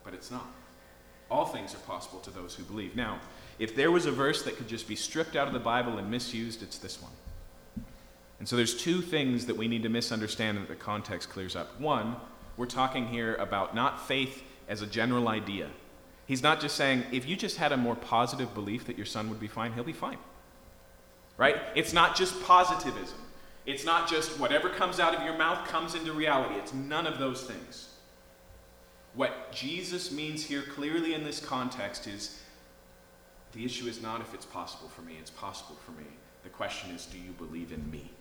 [0.03, 0.47] but it's not.
[1.29, 2.95] All things are possible to those who believe.
[2.95, 3.19] Now,
[3.59, 6.09] if there was a verse that could just be stripped out of the Bible and
[6.09, 7.11] misused, it's this one.
[8.39, 11.79] And so there's two things that we need to misunderstand that the context clears up.
[11.79, 12.15] One,
[12.55, 15.69] we're talking here about not faith as a general idea.
[16.27, 19.29] He's not just saying, if you just had a more positive belief that your son
[19.29, 20.17] would be fine, he'll be fine.
[21.37, 21.57] Right?
[21.75, 23.17] It's not just positivism.
[23.65, 26.55] It's not just whatever comes out of your mouth comes into reality.
[26.55, 27.89] It's none of those things.
[29.17, 32.39] What Jesus means here clearly in this context is
[33.51, 36.05] the issue is not if it's possible for me, it's possible for me.
[36.43, 38.11] The question is, do you believe in me?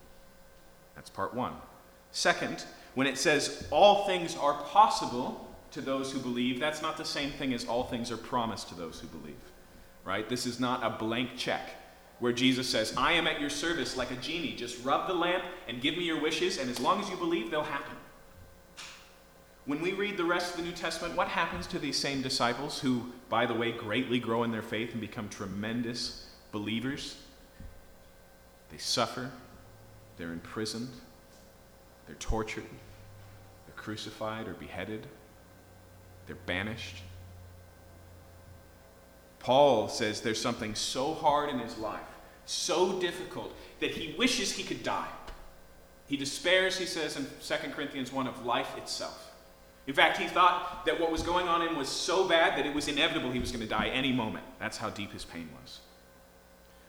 [0.95, 1.53] That's part one.
[2.13, 7.05] Second, when it says all things are possible to those who believe, that's not the
[7.05, 9.37] same thing as all things are promised to those who believe.
[10.03, 10.27] Right?
[10.27, 11.73] This is not a blank check
[12.21, 14.55] where Jesus says, I am at your service like a genie.
[14.55, 17.51] Just rub the lamp and give me your wishes, and as long as you believe,
[17.51, 17.97] they'll happen.
[19.67, 22.79] When we read the rest of the New Testament, what happens to these same disciples
[22.79, 27.17] who, by the way, greatly grow in their faith and become tremendous believers?
[28.71, 29.33] They suffer,
[30.17, 30.91] they're imprisoned,
[32.07, 32.65] they're tortured,
[33.67, 35.09] they're crucified or beheaded,
[36.29, 37.03] they're banished.
[39.41, 42.01] Paul says there's something so hard in his life,
[42.45, 45.09] so difficult, that he wishes he could die.
[46.07, 49.26] He despairs, he says in 2 Corinthians 1, of life itself.
[49.87, 52.67] In fact, he thought that what was going on in him was so bad that
[52.67, 54.45] it was inevitable he was going to die any moment.
[54.59, 55.81] That's how deep his pain was.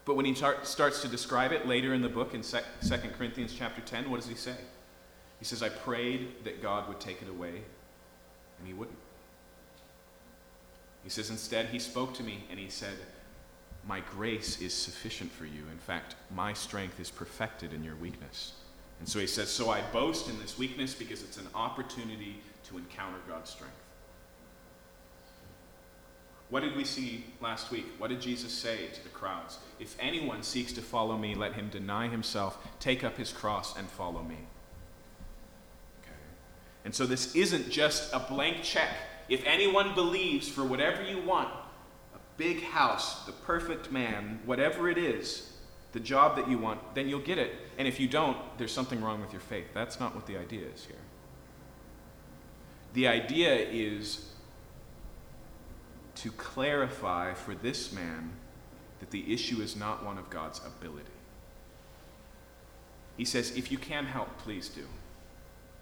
[0.05, 2.57] But when he tar- starts to describe it later in the book in 2
[3.17, 4.55] Corinthians chapter 10, what does he say?
[5.37, 7.61] He says, I prayed that God would take it away,
[8.57, 8.97] and he wouldn't.
[11.03, 12.95] He says, instead, he spoke to me and he said,
[13.87, 15.63] My grace is sufficient for you.
[15.71, 18.53] In fact, my strength is perfected in your weakness.
[18.99, 22.77] And so he says, So I boast in this weakness because it's an opportunity to
[22.77, 23.75] encounter God's strength.
[26.49, 27.85] What did we see last week?
[27.97, 29.59] What did Jesus say to the crowds?
[29.79, 33.87] If anyone seeks to follow me, let him deny himself, take up his cross, and
[33.89, 34.37] follow me.
[36.01, 36.15] Okay.
[36.85, 38.91] And so this isn't just a blank check.
[39.27, 41.49] If anyone believes for whatever you want,
[42.15, 45.51] a big house, the perfect man, whatever it is,
[45.91, 47.55] the job that you want, then you'll get it.
[47.77, 49.67] And if you don't, there's something wrong with your faith.
[49.73, 50.95] That's not what the idea is here.
[52.93, 54.25] The idea is
[56.15, 58.31] to clarify for this man
[58.99, 61.05] that the issue is not one of God's ability.
[63.17, 64.85] He says, if you can help, please do.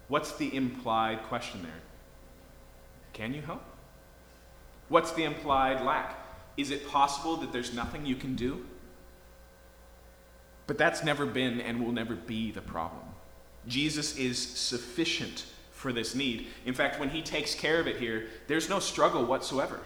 [0.08, 1.82] What's the implied question there?
[3.14, 3.64] Can you help?
[4.90, 6.20] What's the implied lack?
[6.58, 8.66] Is it possible that there's nothing you can do?
[10.68, 13.04] But that's never been and will never be the problem.
[13.68, 15.46] Jesus is sufficient
[15.86, 16.48] for this need.
[16.66, 19.80] In fact, when he takes care of it here, there's no struggle whatsoever.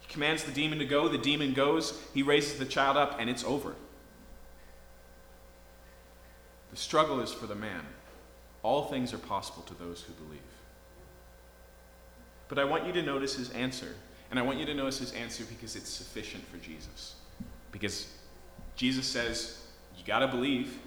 [0.00, 3.28] He commands the demon to go, the demon goes, he raises the child up, and
[3.28, 3.74] it's over.
[6.70, 7.82] The struggle is for the man.
[8.62, 10.40] All things are possible to those who believe.
[12.48, 13.94] But I want you to notice his answer.
[14.30, 17.16] And I want you to notice his answer because it's sufficient for Jesus.
[17.72, 18.10] Because
[18.74, 19.66] Jesus says,
[19.98, 20.78] You got to believe.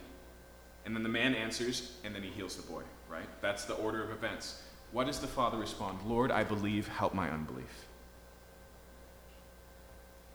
[0.85, 2.81] And then the man answers, and then he heals the boy
[3.11, 3.27] right?
[3.41, 4.61] That's the order of events.
[4.91, 5.99] What does the father respond?
[6.05, 7.85] Lord, I believe, help my unbelief.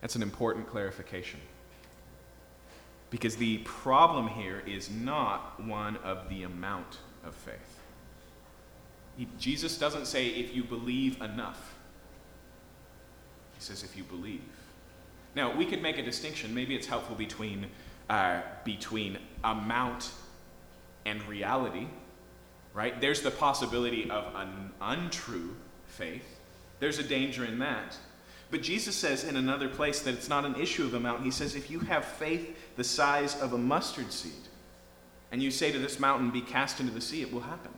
[0.00, 1.40] That's an important clarification.
[3.10, 7.80] Because the problem here is not one of the amount of faith.
[9.16, 11.74] He, Jesus doesn't say, if you believe enough.
[13.54, 14.42] He says, if you believe.
[15.34, 16.54] Now, we could make a distinction.
[16.54, 17.66] Maybe it's helpful between,
[18.10, 20.10] uh, between amount
[21.06, 21.86] and reality
[22.76, 23.00] right?
[23.00, 25.56] There's the possibility of an untrue
[25.86, 26.38] faith.
[26.78, 27.96] There's a danger in that.
[28.50, 31.24] But Jesus says in another place that it's not an issue of amount.
[31.24, 34.32] He says, if you have faith the size of a mustard seed,
[35.32, 37.72] and you say to this mountain, be cast into the sea, it will happen.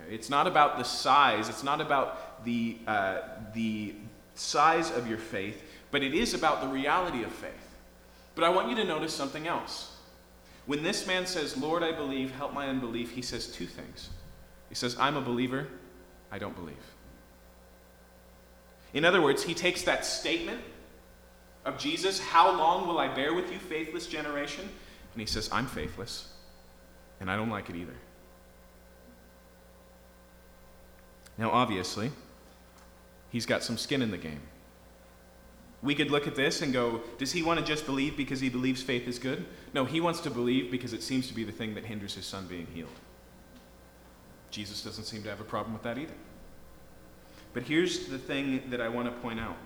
[0.00, 0.14] Okay?
[0.14, 3.22] It's not about the size, it's not about the, uh,
[3.54, 3.92] the
[4.36, 7.52] size of your faith, but it is about the reality of faith.
[8.36, 9.95] But I want you to notice something else.
[10.66, 14.10] When this man says, Lord, I believe, help my unbelief, he says two things.
[14.68, 15.68] He says, I'm a believer,
[16.30, 16.74] I don't believe.
[18.92, 20.60] In other words, he takes that statement
[21.64, 24.68] of Jesus, How long will I bear with you, faithless generation?
[25.12, 26.28] And he says, I'm faithless,
[27.20, 27.94] and I don't like it either.
[31.38, 32.10] Now, obviously,
[33.30, 34.40] he's got some skin in the game.
[35.86, 38.48] We could look at this and go, does he want to just believe because he
[38.48, 39.46] believes faith is good?
[39.72, 42.26] No, he wants to believe because it seems to be the thing that hinders his
[42.26, 42.90] son being healed.
[44.50, 46.12] Jesus doesn't seem to have a problem with that either.
[47.54, 49.56] But here's the thing that I want to point out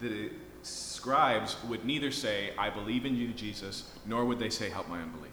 [0.00, 0.30] the
[0.62, 5.02] scribes would neither say, I believe in you, Jesus, nor would they say, Help my
[5.02, 5.32] unbelief.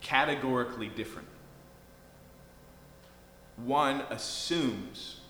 [0.00, 1.28] Categorically different.
[3.56, 5.20] One assumes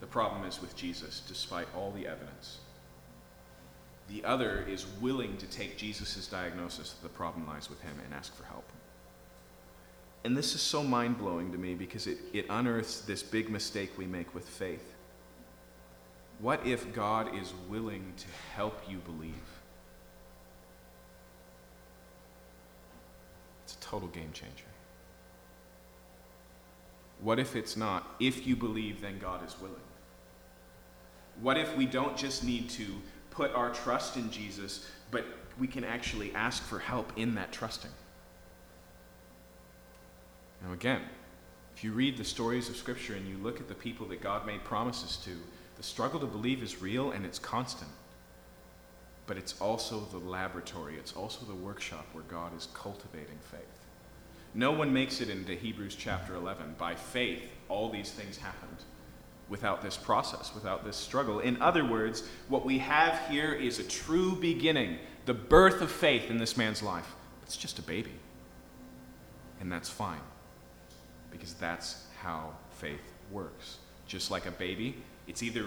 [0.00, 2.58] the problem is with Jesus, despite all the evidence.
[4.08, 8.12] The other is willing to take Jesus' diagnosis that the problem lies with him and
[8.12, 8.64] ask for help.
[10.24, 13.96] And this is so mind blowing to me because it, it unearths this big mistake
[13.96, 14.94] we make with faith.
[16.40, 19.34] What if God is willing to help you believe?
[23.64, 24.64] It's a total game changer.
[27.20, 28.14] What if it's not?
[28.18, 29.76] If you believe, then God is willing.
[31.40, 32.86] What if we don't just need to
[33.30, 35.24] put our trust in Jesus, but
[35.58, 37.90] we can actually ask for help in that trusting?
[40.62, 41.00] Now, again,
[41.74, 44.46] if you read the stories of Scripture and you look at the people that God
[44.46, 45.30] made promises to,
[45.76, 47.90] the struggle to believe is real and it's constant.
[49.26, 53.60] But it's also the laboratory, it's also the workshop where God is cultivating faith.
[54.52, 56.74] No one makes it into Hebrews chapter 11.
[56.76, 58.84] By faith, all these things happened
[59.50, 61.40] without this process, without this struggle.
[61.40, 64.96] In other words, what we have here is a true beginning,
[65.26, 67.14] the birth of faith in this man's life.
[67.42, 68.14] It's just a baby.
[69.60, 70.20] And that's fine
[71.30, 73.78] because that's how faith works.
[74.06, 74.96] Just like a baby,
[75.26, 75.66] it's either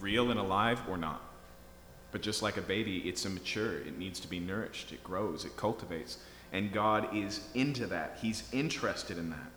[0.00, 1.20] real and alive or not.
[2.12, 3.78] But just like a baby, it's immature.
[3.80, 6.18] It needs to be nourished, it grows, it cultivates.
[6.52, 9.50] And God is into that, He's interested in that.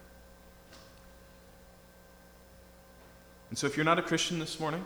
[3.49, 4.85] And so, if you're not a Christian this morning,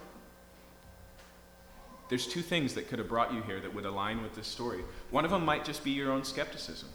[2.10, 4.82] there's two things that could have brought you here that would align with this story.
[5.12, 6.90] One of them might just be your own skepticism.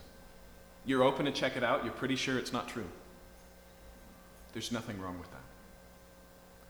[0.84, 2.86] You're open to check it out, you're pretty sure it's not true.
[4.52, 5.40] There's nothing wrong with that.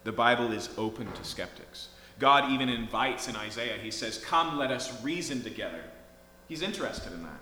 [0.04, 1.88] The Bible is open to skeptics.
[2.18, 5.82] God even invites in Isaiah, He says, Come, let us reason together.
[6.48, 7.40] He's interested in that.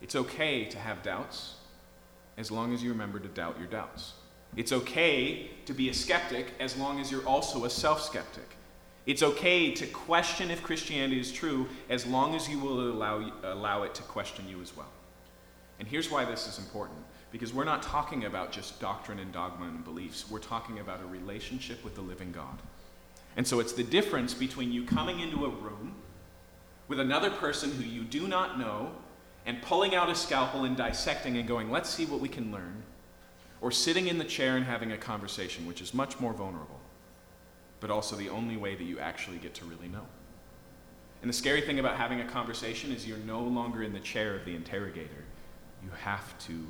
[0.00, 1.54] It's okay to have doubts
[2.36, 4.12] as long as you remember to doubt your doubts.
[4.56, 8.56] It's okay to be a skeptic as long as you're also a self skeptic.
[9.06, 13.82] It's okay to question if Christianity is true as long as you will allow, allow
[13.82, 14.88] it to question you as well.
[15.78, 16.98] And here's why this is important
[17.30, 20.30] because we're not talking about just doctrine and dogma and beliefs.
[20.30, 22.58] We're talking about a relationship with the living God.
[23.36, 25.96] And so it's the difference between you coming into a room
[26.86, 28.92] with another person who you do not know
[29.46, 32.82] and pulling out a scalpel and dissecting and going, let's see what we can learn,
[33.64, 36.78] or sitting in the chair and having a conversation, which is much more vulnerable,
[37.80, 40.04] but also the only way that you actually get to really know.
[41.22, 44.34] And the scary thing about having a conversation is you're no longer in the chair
[44.34, 45.24] of the interrogator.
[45.82, 46.66] You have to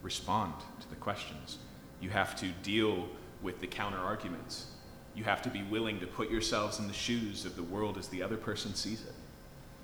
[0.00, 1.58] respond to the questions.
[2.00, 3.06] You have to deal
[3.42, 4.68] with the counter arguments.
[5.14, 8.08] You have to be willing to put yourselves in the shoes of the world as
[8.08, 9.14] the other person sees it.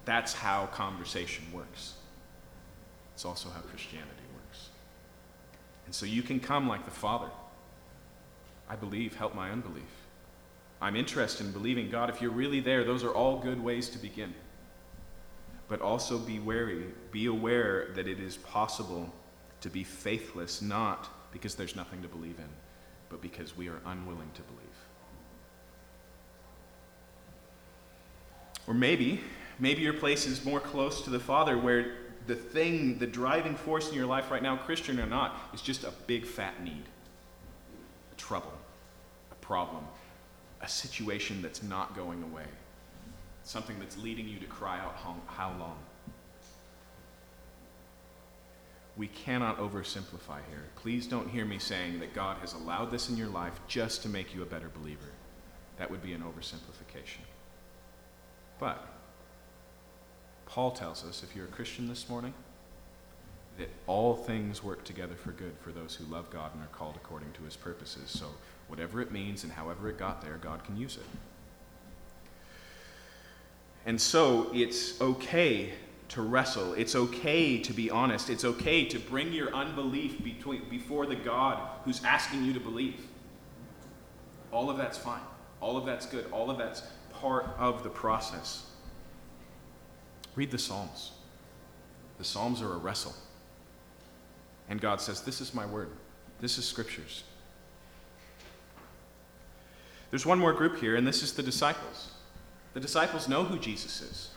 [0.06, 1.96] That's how conversation works.
[3.12, 4.21] It's also how Christianity.
[5.86, 7.30] And so you can come like the Father.
[8.68, 9.82] I believe, help my unbelief.
[10.80, 12.10] I'm interested in believing God.
[12.10, 14.34] If you're really there, those are all good ways to begin.
[15.68, 19.12] But also be wary, be aware that it is possible
[19.60, 22.48] to be faithless, not because there's nothing to believe in,
[23.08, 24.62] but because we are unwilling to believe.
[28.66, 29.20] Or maybe,
[29.58, 31.94] maybe your place is more close to the Father where
[32.26, 35.84] the thing, the driving force in your life right now, Christian or not, is just
[35.84, 36.84] a big fat need,
[38.12, 38.52] a trouble,
[39.30, 39.84] a problem,
[40.60, 42.44] a situation that's not going away,
[43.44, 44.96] something that's leading you to cry out,
[45.26, 45.78] How long?
[48.96, 50.64] we cannot oversimplify here.
[50.76, 54.08] Please don't hear me saying that God has allowed this in your life just to
[54.08, 55.08] make you a better believer.
[55.78, 57.22] That would be an oversimplification.
[58.58, 58.86] But
[60.52, 62.34] Paul tells us if you're a Christian this morning,
[63.56, 66.94] that all things work together for good for those who love God and are called
[66.94, 68.10] according to his purposes.
[68.10, 68.26] So,
[68.68, 71.06] whatever it means and however it got there, God can use it.
[73.86, 75.72] And so, it's okay
[76.10, 76.74] to wrestle.
[76.74, 78.28] It's okay to be honest.
[78.28, 83.06] It's okay to bring your unbelief between, before the God who's asking you to believe.
[84.50, 85.22] All of that's fine.
[85.62, 86.26] All of that's good.
[86.30, 88.66] All of that's part of the process.
[90.34, 91.12] Read the Psalms.
[92.18, 93.14] The Psalms are a wrestle.
[94.68, 95.90] And God says, This is my word,
[96.40, 97.24] this is scriptures.
[100.10, 102.12] There's one more group here, and this is the disciples.
[102.74, 104.30] The disciples know who Jesus is.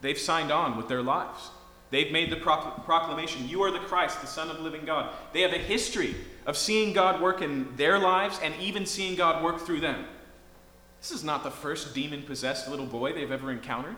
[0.00, 1.50] They've signed on with their lives.
[1.90, 5.10] They've made the proclamation, You are the Christ, the Son of the living God.
[5.32, 6.14] They have a history
[6.46, 10.04] of seeing God work in their lives and even seeing God work through them.
[11.00, 13.96] This is not the first demon possessed little boy they've ever encountered,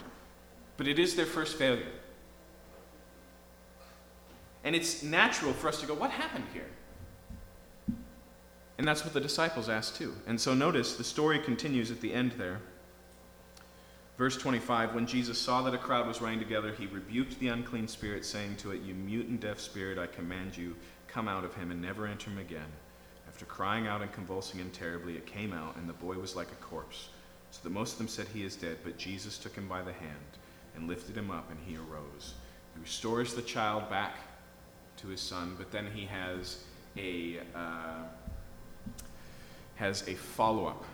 [0.81, 1.93] but it is their first failure.
[4.65, 6.71] And it's natural for us to go, What happened here?
[8.79, 10.15] And that's what the disciples asked too.
[10.27, 12.63] And so notice the story continues at the end there.
[14.17, 17.87] Verse 25 When Jesus saw that a crowd was running together, he rebuked the unclean
[17.87, 20.75] spirit, saying to it, You mute and deaf spirit, I command you,
[21.09, 22.73] come out of him and never enter him again.
[23.29, 26.51] After crying out and convulsing him terribly, it came out, and the boy was like
[26.51, 27.11] a corpse.
[27.51, 28.79] So that most of them said, He is dead.
[28.83, 30.39] But Jesus took him by the hand
[30.81, 32.35] and lifted him up, and he arose.
[32.75, 34.17] He restores the child back
[34.97, 36.65] to his son, but then he has
[36.97, 38.05] a, uh,
[39.77, 40.85] has a follow up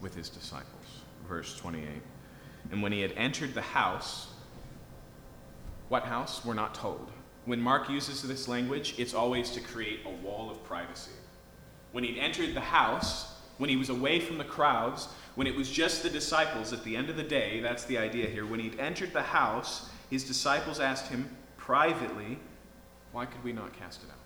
[0.00, 0.66] with his disciples.
[1.28, 1.86] Verse 28.
[2.72, 4.28] And when he had entered the house,
[5.88, 6.44] what house?
[6.44, 7.10] We're not told.
[7.44, 11.12] When Mark uses this language, it's always to create a wall of privacy.
[11.92, 13.29] When he'd entered the house,
[13.60, 16.96] when he was away from the crowds, when it was just the disciples at the
[16.96, 18.46] end of the day, that's the idea here.
[18.46, 22.38] When he'd entered the house, his disciples asked him privately,
[23.12, 24.16] Why could we not cast it out?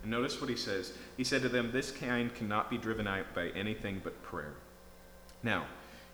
[0.00, 0.94] And notice what he says.
[1.18, 4.54] He said to them, This kind cannot be driven out by anything but prayer.
[5.42, 5.66] Now,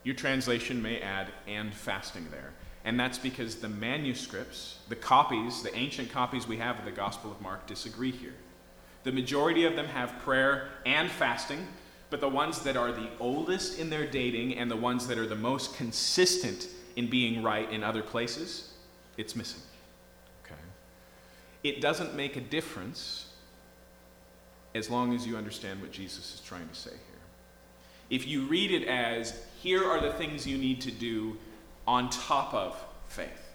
[0.02, 2.50] your translation may add and fasting there.
[2.84, 7.30] And that's because the manuscripts, the copies, the ancient copies we have of the Gospel
[7.30, 8.34] of Mark, disagree here.
[9.04, 11.64] The majority of them have prayer and fasting,
[12.12, 15.26] but the ones that are the oldest in their dating and the ones that are
[15.26, 18.74] the most consistent in being right in other places,
[19.16, 19.62] it's missing.
[20.44, 20.60] Okay?
[21.62, 23.30] It doesn't make a difference
[24.74, 26.98] as long as you understand what Jesus is trying to say here.
[28.10, 31.38] If you read it as, here are the things you need to do
[31.86, 32.76] on top of
[33.08, 33.54] faith.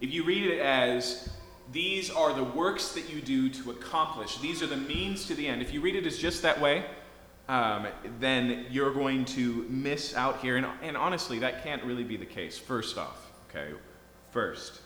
[0.00, 1.28] If you read it as,
[1.70, 5.46] these are the works that you do to accomplish, these are the means to the
[5.46, 5.60] end.
[5.60, 6.86] If you read it as just that way,
[7.48, 7.86] um,
[8.20, 10.56] then you're going to miss out here.
[10.56, 12.58] And, and honestly, that can't really be the case.
[12.58, 13.72] First off, okay,
[14.30, 14.80] first,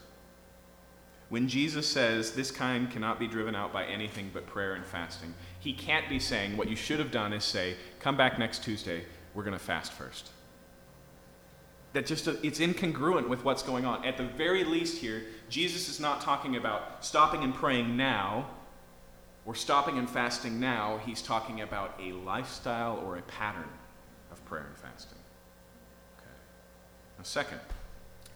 [1.28, 5.34] when Jesus says this kind cannot be driven out by anything but prayer and fasting,
[5.58, 9.04] he can't be saying what you should have done is say, come back next Tuesday,
[9.34, 10.30] we're going to fast first.
[11.94, 14.04] That just it's incongruent with what's going on.
[14.04, 18.48] At the very least here, Jesus is not talking about stopping and praying now
[19.44, 21.00] or stopping and fasting now.
[21.04, 23.68] He's talking about a lifestyle or a pattern
[24.30, 25.18] of prayer and fasting.
[26.18, 26.30] Okay.
[27.18, 27.60] Now, second,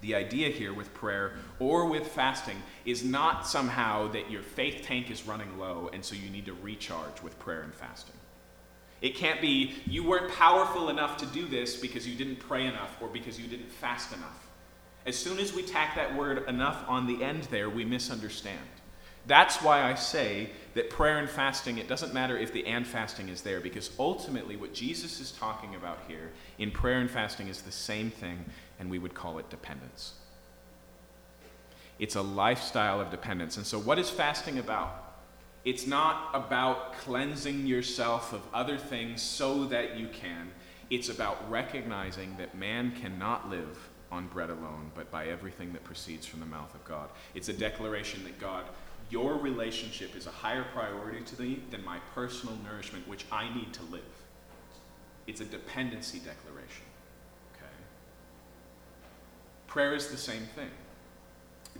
[0.00, 5.10] the idea here with prayer or with fasting is not somehow that your faith tank
[5.10, 8.14] is running low and so you need to recharge with prayer and fasting.
[9.00, 12.96] It can't be you weren't powerful enough to do this because you didn't pray enough
[13.00, 14.46] or because you didn't fast enough.
[15.06, 18.58] As soon as we tack that word enough on the end there, we misunderstand.
[19.26, 23.28] That's why I say that prayer and fasting, it doesn't matter if the and fasting
[23.28, 27.62] is there, because ultimately what Jesus is talking about here in prayer and fasting is
[27.62, 28.44] the same thing,
[28.78, 30.14] and we would call it dependence.
[31.98, 33.56] It's a lifestyle of dependence.
[33.56, 35.02] And so, what is fasting about?
[35.64, 40.50] It's not about cleansing yourself of other things so that you can.
[40.90, 46.24] It's about recognizing that man cannot live on bread alone, but by everything that proceeds
[46.26, 47.08] from the mouth of God.
[47.34, 48.64] It's a declaration that God
[49.10, 53.72] your relationship is a higher priority to me than my personal nourishment, which I need
[53.74, 54.02] to live.
[55.26, 56.84] It's a dependency declaration.
[57.54, 57.72] Okay?
[59.66, 60.70] Prayer is the same thing.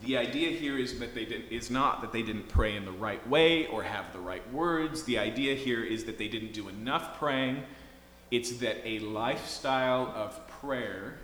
[0.03, 2.93] The idea here is that they did, is not that they didn't pray in the
[2.93, 5.05] right way or have the right words.
[5.05, 7.62] The idea here is that they didn't do enough praying.
[8.31, 11.18] It's that a lifestyle of prayer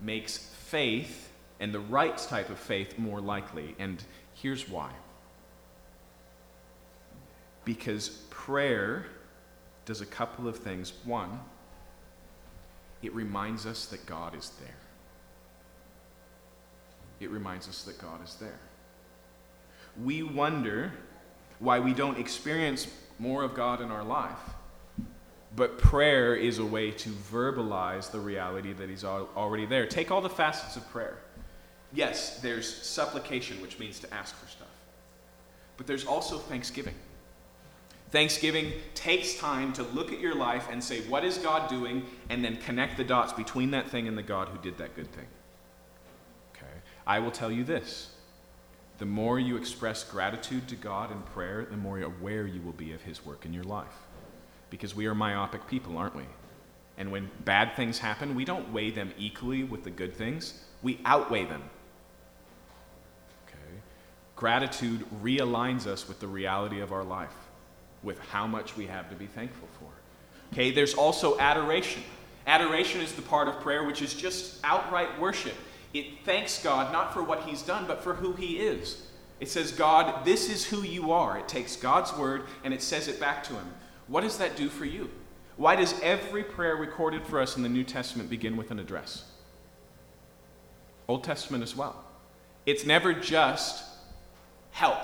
[0.00, 1.30] makes faith
[1.60, 3.74] and the right type of faith more likely.
[3.78, 4.02] And
[4.34, 4.90] here's why
[7.64, 9.06] because prayer
[9.84, 10.92] does a couple of things.
[11.04, 11.40] One,
[13.02, 14.76] it reminds us that God is there.
[17.20, 18.58] It reminds us that God is there.
[20.02, 20.92] We wonder
[21.58, 22.88] why we don't experience
[23.18, 24.38] more of God in our life.
[25.56, 29.86] But prayer is a way to verbalize the reality that He's already there.
[29.86, 31.18] Take all the facets of prayer.
[31.92, 34.66] Yes, there's supplication, which means to ask for stuff.
[35.76, 36.94] But there's also thanksgiving.
[38.14, 42.06] Thanksgiving takes time to look at your life and say, What is God doing?
[42.30, 45.10] and then connect the dots between that thing and the God who did that good
[45.12, 45.26] thing.
[46.54, 46.72] Okay?
[47.08, 48.12] I will tell you this
[48.98, 52.92] the more you express gratitude to God in prayer, the more aware you will be
[52.92, 53.98] of His work in your life.
[54.70, 56.26] Because we are myopic people, aren't we?
[56.96, 61.00] And when bad things happen, we don't weigh them equally with the good things, we
[61.04, 61.64] outweigh them.
[63.48, 63.80] Okay?
[64.36, 67.34] Gratitude realigns us with the reality of our life
[68.04, 69.88] with how much we have to be thankful for.
[70.52, 72.02] Okay, there's also adoration.
[72.46, 75.54] Adoration is the part of prayer which is just outright worship.
[75.94, 79.06] It thanks God not for what He's done, but for who He is.
[79.40, 81.38] It says, God, this is who you are.
[81.38, 83.66] It takes God's word and it says it back to Him.
[84.06, 85.10] What does that do for you?
[85.56, 89.24] Why does every prayer recorded for us in the New Testament begin with an address?
[91.08, 92.04] Old Testament as well.
[92.66, 93.84] It's never just
[94.72, 94.98] help,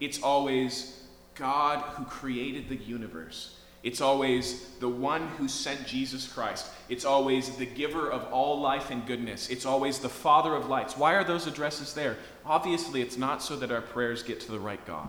[0.00, 0.97] it's always
[1.38, 3.54] God who created the universe.
[3.82, 6.66] It's always the one who sent Jesus Christ.
[6.88, 9.48] It's always the giver of all life and goodness.
[9.50, 10.96] It's always the Father of lights.
[10.96, 12.16] Why are those addresses there?
[12.44, 15.08] Obviously, it's not so that our prayers get to the right God,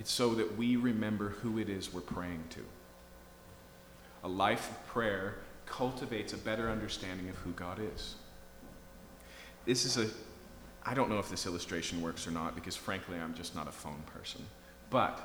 [0.00, 2.60] it's so that we remember who it is we're praying to.
[4.24, 5.36] A life of prayer
[5.66, 8.14] cultivates a better understanding of who God is.
[9.66, 10.08] This is a,
[10.88, 13.72] I don't know if this illustration works or not because frankly I'm just not a
[13.72, 14.40] phone person.
[14.88, 15.20] But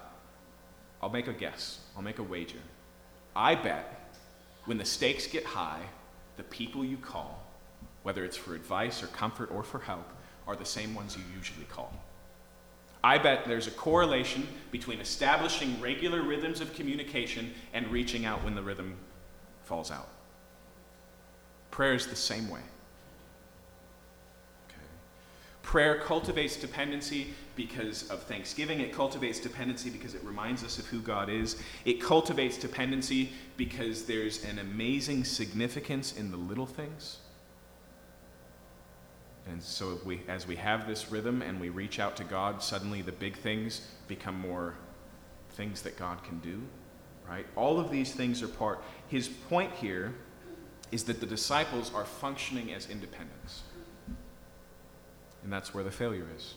[1.01, 2.57] I'll make a guess, I'll make a wager.
[3.35, 4.17] I bet
[4.65, 5.81] when the stakes get high,
[6.37, 7.43] the people you call,
[8.01, 10.11] whether it's for advice or comfort or for help,
[10.47, 11.93] are the same ones you usually call.
[13.03, 18.55] I bet there's a correlation between establishing regular rhythms of communication and reaching out when
[18.55, 18.95] the rhythm
[19.63, 20.09] falls out.
[21.69, 22.61] Prayer is the same way.
[25.63, 28.79] Prayer cultivates dependency because of thanksgiving.
[28.79, 31.61] It cultivates dependency because it reminds us of who God is.
[31.85, 37.19] It cultivates dependency because there's an amazing significance in the little things.
[39.47, 43.01] And so we, as we have this rhythm and we reach out to God, suddenly
[43.01, 44.75] the big things become more
[45.51, 46.61] things that God can do,
[47.27, 47.45] right?
[47.55, 48.83] All of these things are part.
[49.07, 50.13] His point here
[50.91, 53.63] is that the disciples are functioning as independents.
[55.43, 56.55] And that's where the failure is.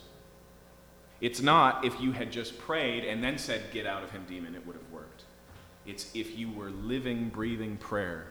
[1.21, 4.55] It's not if you had just prayed and then said, Get out of him, demon,
[4.55, 5.23] it would have worked.
[5.85, 8.27] It's if you were living, breathing prayer,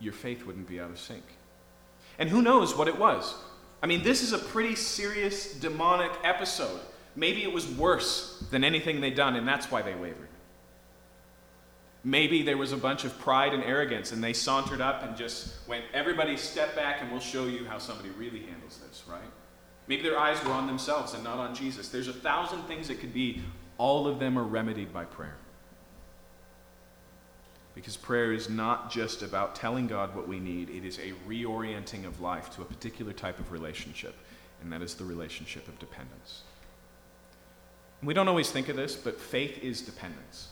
[0.00, 1.24] your faith wouldn't be out of sync.
[2.18, 3.34] And who knows what it was?
[3.82, 6.80] I mean, this is a pretty serious demonic episode.
[7.14, 10.28] Maybe it was worse than anything they'd done, and that's why they wavered.
[12.08, 15.56] Maybe there was a bunch of pride and arrogance, and they sauntered up and just
[15.68, 19.20] went, Everybody step back, and we'll show you how somebody really handles this, right?
[19.88, 21.90] Maybe their eyes were on themselves and not on Jesus.
[21.90, 23.42] There's a thousand things it could be.
[23.76, 25.36] All of them are remedied by prayer.
[27.74, 32.06] Because prayer is not just about telling God what we need, it is a reorienting
[32.06, 34.14] of life to a particular type of relationship,
[34.62, 36.40] and that is the relationship of dependence.
[38.02, 40.48] We don't always think of this, but faith is dependence.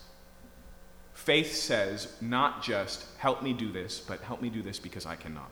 [1.17, 5.15] Faith says not just, help me do this, but help me do this because I
[5.15, 5.49] cannot.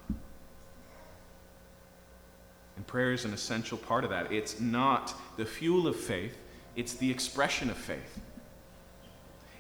[2.78, 4.32] And prayer is an essential part of that.
[4.32, 6.38] It's not the fuel of faith,
[6.76, 8.22] it's the expression of faith.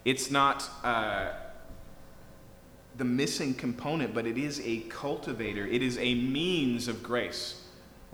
[0.05, 1.31] It's not uh,
[2.97, 7.63] the missing component, but it is a cultivator, it is a means of grace,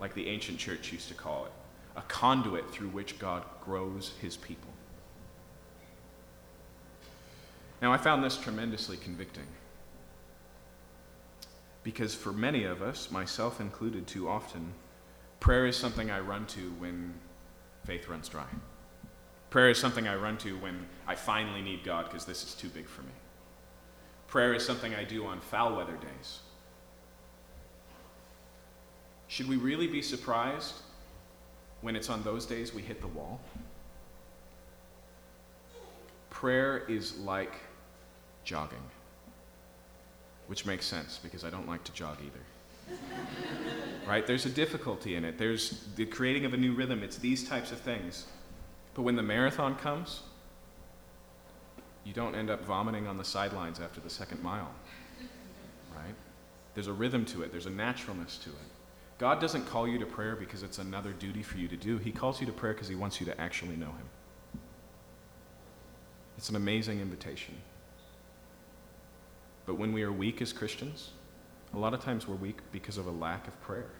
[0.00, 1.52] like the ancient church used to call it,
[1.94, 4.71] a conduit through which God grows his people.
[7.82, 9.46] Now, I found this tremendously convicting.
[11.82, 14.72] Because for many of us, myself included too often,
[15.42, 17.14] Prayer is something I run to when
[17.84, 18.46] faith runs dry.
[19.50, 22.68] Prayer is something I run to when I finally need God because this is too
[22.68, 23.10] big for me.
[24.28, 26.38] Prayer is something I do on foul weather days.
[29.26, 30.74] Should we really be surprised
[31.80, 33.40] when it's on those days we hit the wall?
[36.30, 37.54] Prayer is like
[38.44, 38.82] jogging,
[40.46, 42.40] which makes sense because I don't like to jog either
[44.06, 44.26] right?
[44.26, 45.38] There's a difficulty in it.
[45.38, 47.02] There's the creating of a new rhythm.
[47.02, 48.26] It's these types of things.
[48.94, 50.22] But when the marathon comes,
[52.04, 54.70] you don't end up vomiting on the sidelines after the second mile,
[55.94, 56.14] right?
[56.74, 58.56] There's a rhythm to it, there's a naturalness to it.
[59.18, 61.98] God doesn't call you to prayer because it's another duty for you to do.
[61.98, 64.60] He calls you to prayer because He wants you to actually know Him.
[66.36, 67.54] It's an amazing invitation.
[69.66, 71.10] But when we are weak as Christians,
[71.74, 73.90] a lot of times we're weak because of a lack of prayer.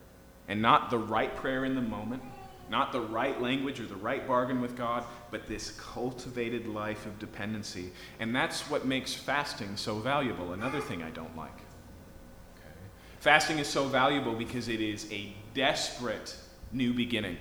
[0.48, 2.22] And not the right prayer in the moment,
[2.68, 7.18] not the right language or the right bargain with God, but this cultivated life of
[7.18, 7.92] dependency.
[8.18, 10.52] And that's what makes fasting so valuable.
[10.52, 11.54] Another thing I don't like.
[12.56, 12.74] Okay.
[13.20, 16.34] Fasting is so valuable because it is a desperate
[16.72, 17.36] new beginning.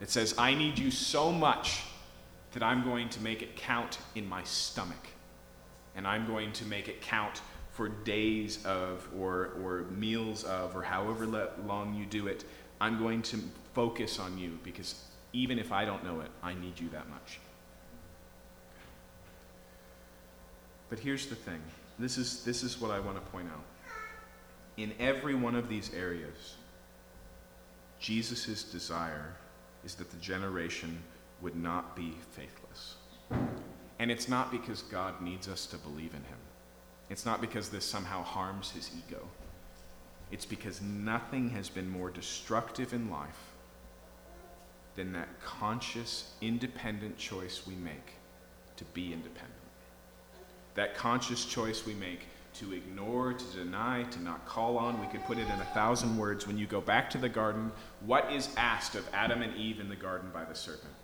[0.00, 1.82] It says, I need you so much
[2.52, 5.08] that I'm going to make it count in my stomach.
[6.00, 7.42] And I'm going to make it count
[7.72, 12.42] for days of or, or meals of or however long you do it,
[12.80, 13.38] I'm going to
[13.74, 14.94] focus on you because
[15.34, 17.38] even if I don't know it, I need you that much.
[20.88, 21.60] But here's the thing
[21.98, 23.64] this is, this is what I want to point out.
[24.78, 26.54] In every one of these areas,
[27.98, 29.34] Jesus' desire
[29.84, 31.02] is that the generation
[31.42, 32.94] would not be faithless.
[34.00, 36.38] And it's not because God needs us to believe in him.
[37.10, 39.20] It's not because this somehow harms his ego.
[40.32, 43.52] It's because nothing has been more destructive in life
[44.96, 48.14] than that conscious, independent choice we make
[48.78, 49.52] to be independent.
[50.76, 52.20] That conscious choice we make
[52.54, 54.98] to ignore, to deny, to not call on.
[54.98, 56.46] We could put it in a thousand words.
[56.46, 57.70] When you go back to the garden,
[58.06, 60.94] what is asked of Adam and Eve in the garden by the serpent?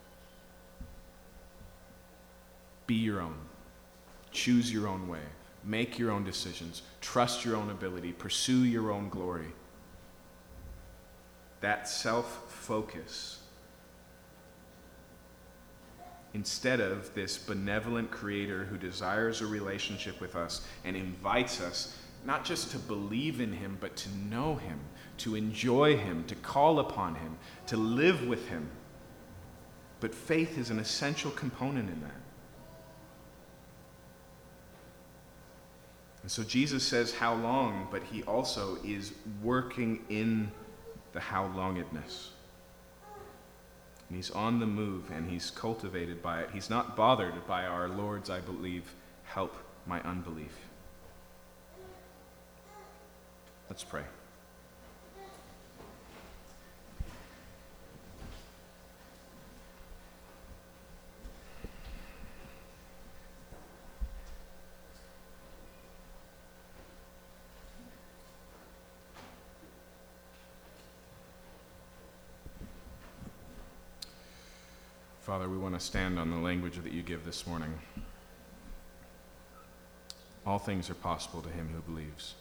[2.86, 3.36] Be your own.
[4.30, 5.20] Choose your own way.
[5.64, 6.82] Make your own decisions.
[7.00, 8.12] Trust your own ability.
[8.12, 9.48] Pursue your own glory.
[11.60, 13.40] That self focus
[16.34, 22.44] instead of this benevolent creator who desires a relationship with us and invites us not
[22.44, 24.78] just to believe in him, but to know him,
[25.16, 28.68] to enjoy him, to call upon him, to live with him.
[30.00, 32.25] But faith is an essential component in that.
[36.26, 37.86] And so Jesus says, How long?
[37.88, 39.12] But he also is
[39.44, 40.50] working in
[41.12, 42.30] the how longedness.
[44.08, 46.50] And he's on the move and he's cultivated by it.
[46.52, 49.54] He's not bothered by our Lord's, I believe, help
[49.86, 50.50] my unbelief.
[53.70, 54.02] Let's pray.
[75.36, 77.78] Father, we want to stand on the language that you give this morning.
[80.46, 82.36] All things are possible to him who believes.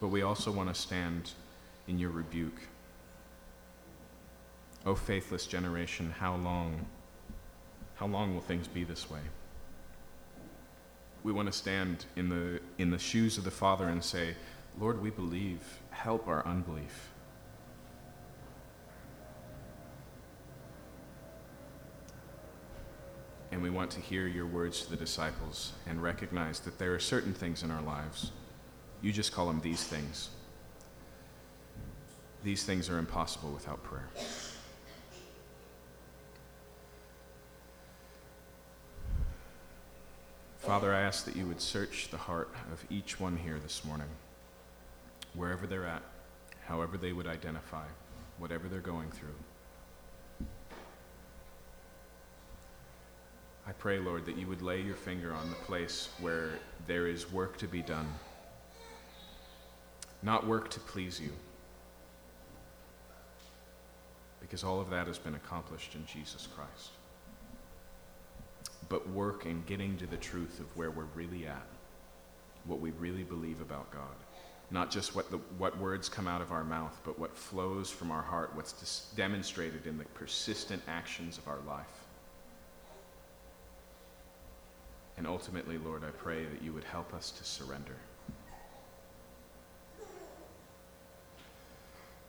[0.00, 1.32] But we also want to stand
[1.86, 2.58] in your rebuke.
[4.86, 6.86] O faithless generation, how long,
[7.96, 9.20] how long will things be this way?
[11.22, 14.34] We want to stand in the, in the shoes of the Father and say,
[14.80, 17.10] Lord, we believe, help our unbelief.
[23.54, 26.98] And we want to hear your words to the disciples and recognize that there are
[26.98, 28.32] certain things in our lives.
[29.00, 30.30] You just call them these things.
[32.42, 34.08] These things are impossible without prayer.
[40.58, 44.08] Father, I ask that you would search the heart of each one here this morning,
[45.32, 46.02] wherever they're at,
[46.66, 47.86] however they would identify,
[48.38, 49.36] whatever they're going through.
[53.66, 56.50] I pray, Lord, that you would lay your finger on the place where
[56.86, 58.06] there is work to be done.
[60.22, 61.32] Not work to please you,
[64.40, 66.90] because all of that has been accomplished in Jesus Christ.
[68.88, 71.66] But work in getting to the truth of where we're really at,
[72.66, 74.02] what we really believe about God.
[74.70, 78.10] Not just what, the, what words come out of our mouth, but what flows from
[78.10, 82.03] our heart, what's demonstrated in the persistent actions of our life.
[85.16, 87.96] And ultimately, Lord, I pray that you would help us to surrender.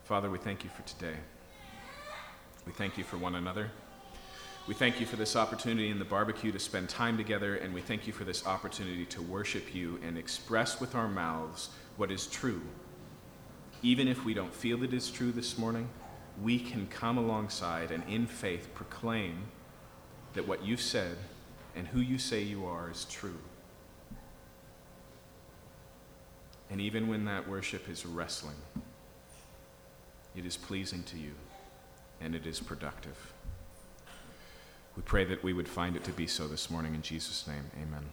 [0.04, 1.16] Father, we thank you for today.
[2.68, 3.72] We thank you for one another.
[4.68, 7.82] We thank you for this opportunity in the barbecue to spend time together, and we
[7.82, 12.28] thank you for this opportunity to worship you and express with our mouths what is
[12.28, 12.62] true.
[13.84, 15.88] Even if we don't feel it is true this morning,
[16.42, 19.44] we can come alongside and in faith proclaim
[20.34, 21.18] that what you've said
[21.76, 23.38] and who you say you are is true.
[26.70, 28.56] And even when that worship is wrestling,
[30.36, 31.32] it is pleasing to you
[32.22, 33.34] and it is productive.
[34.96, 37.70] We pray that we would find it to be so this morning in Jesus' name.
[37.76, 38.06] Amen.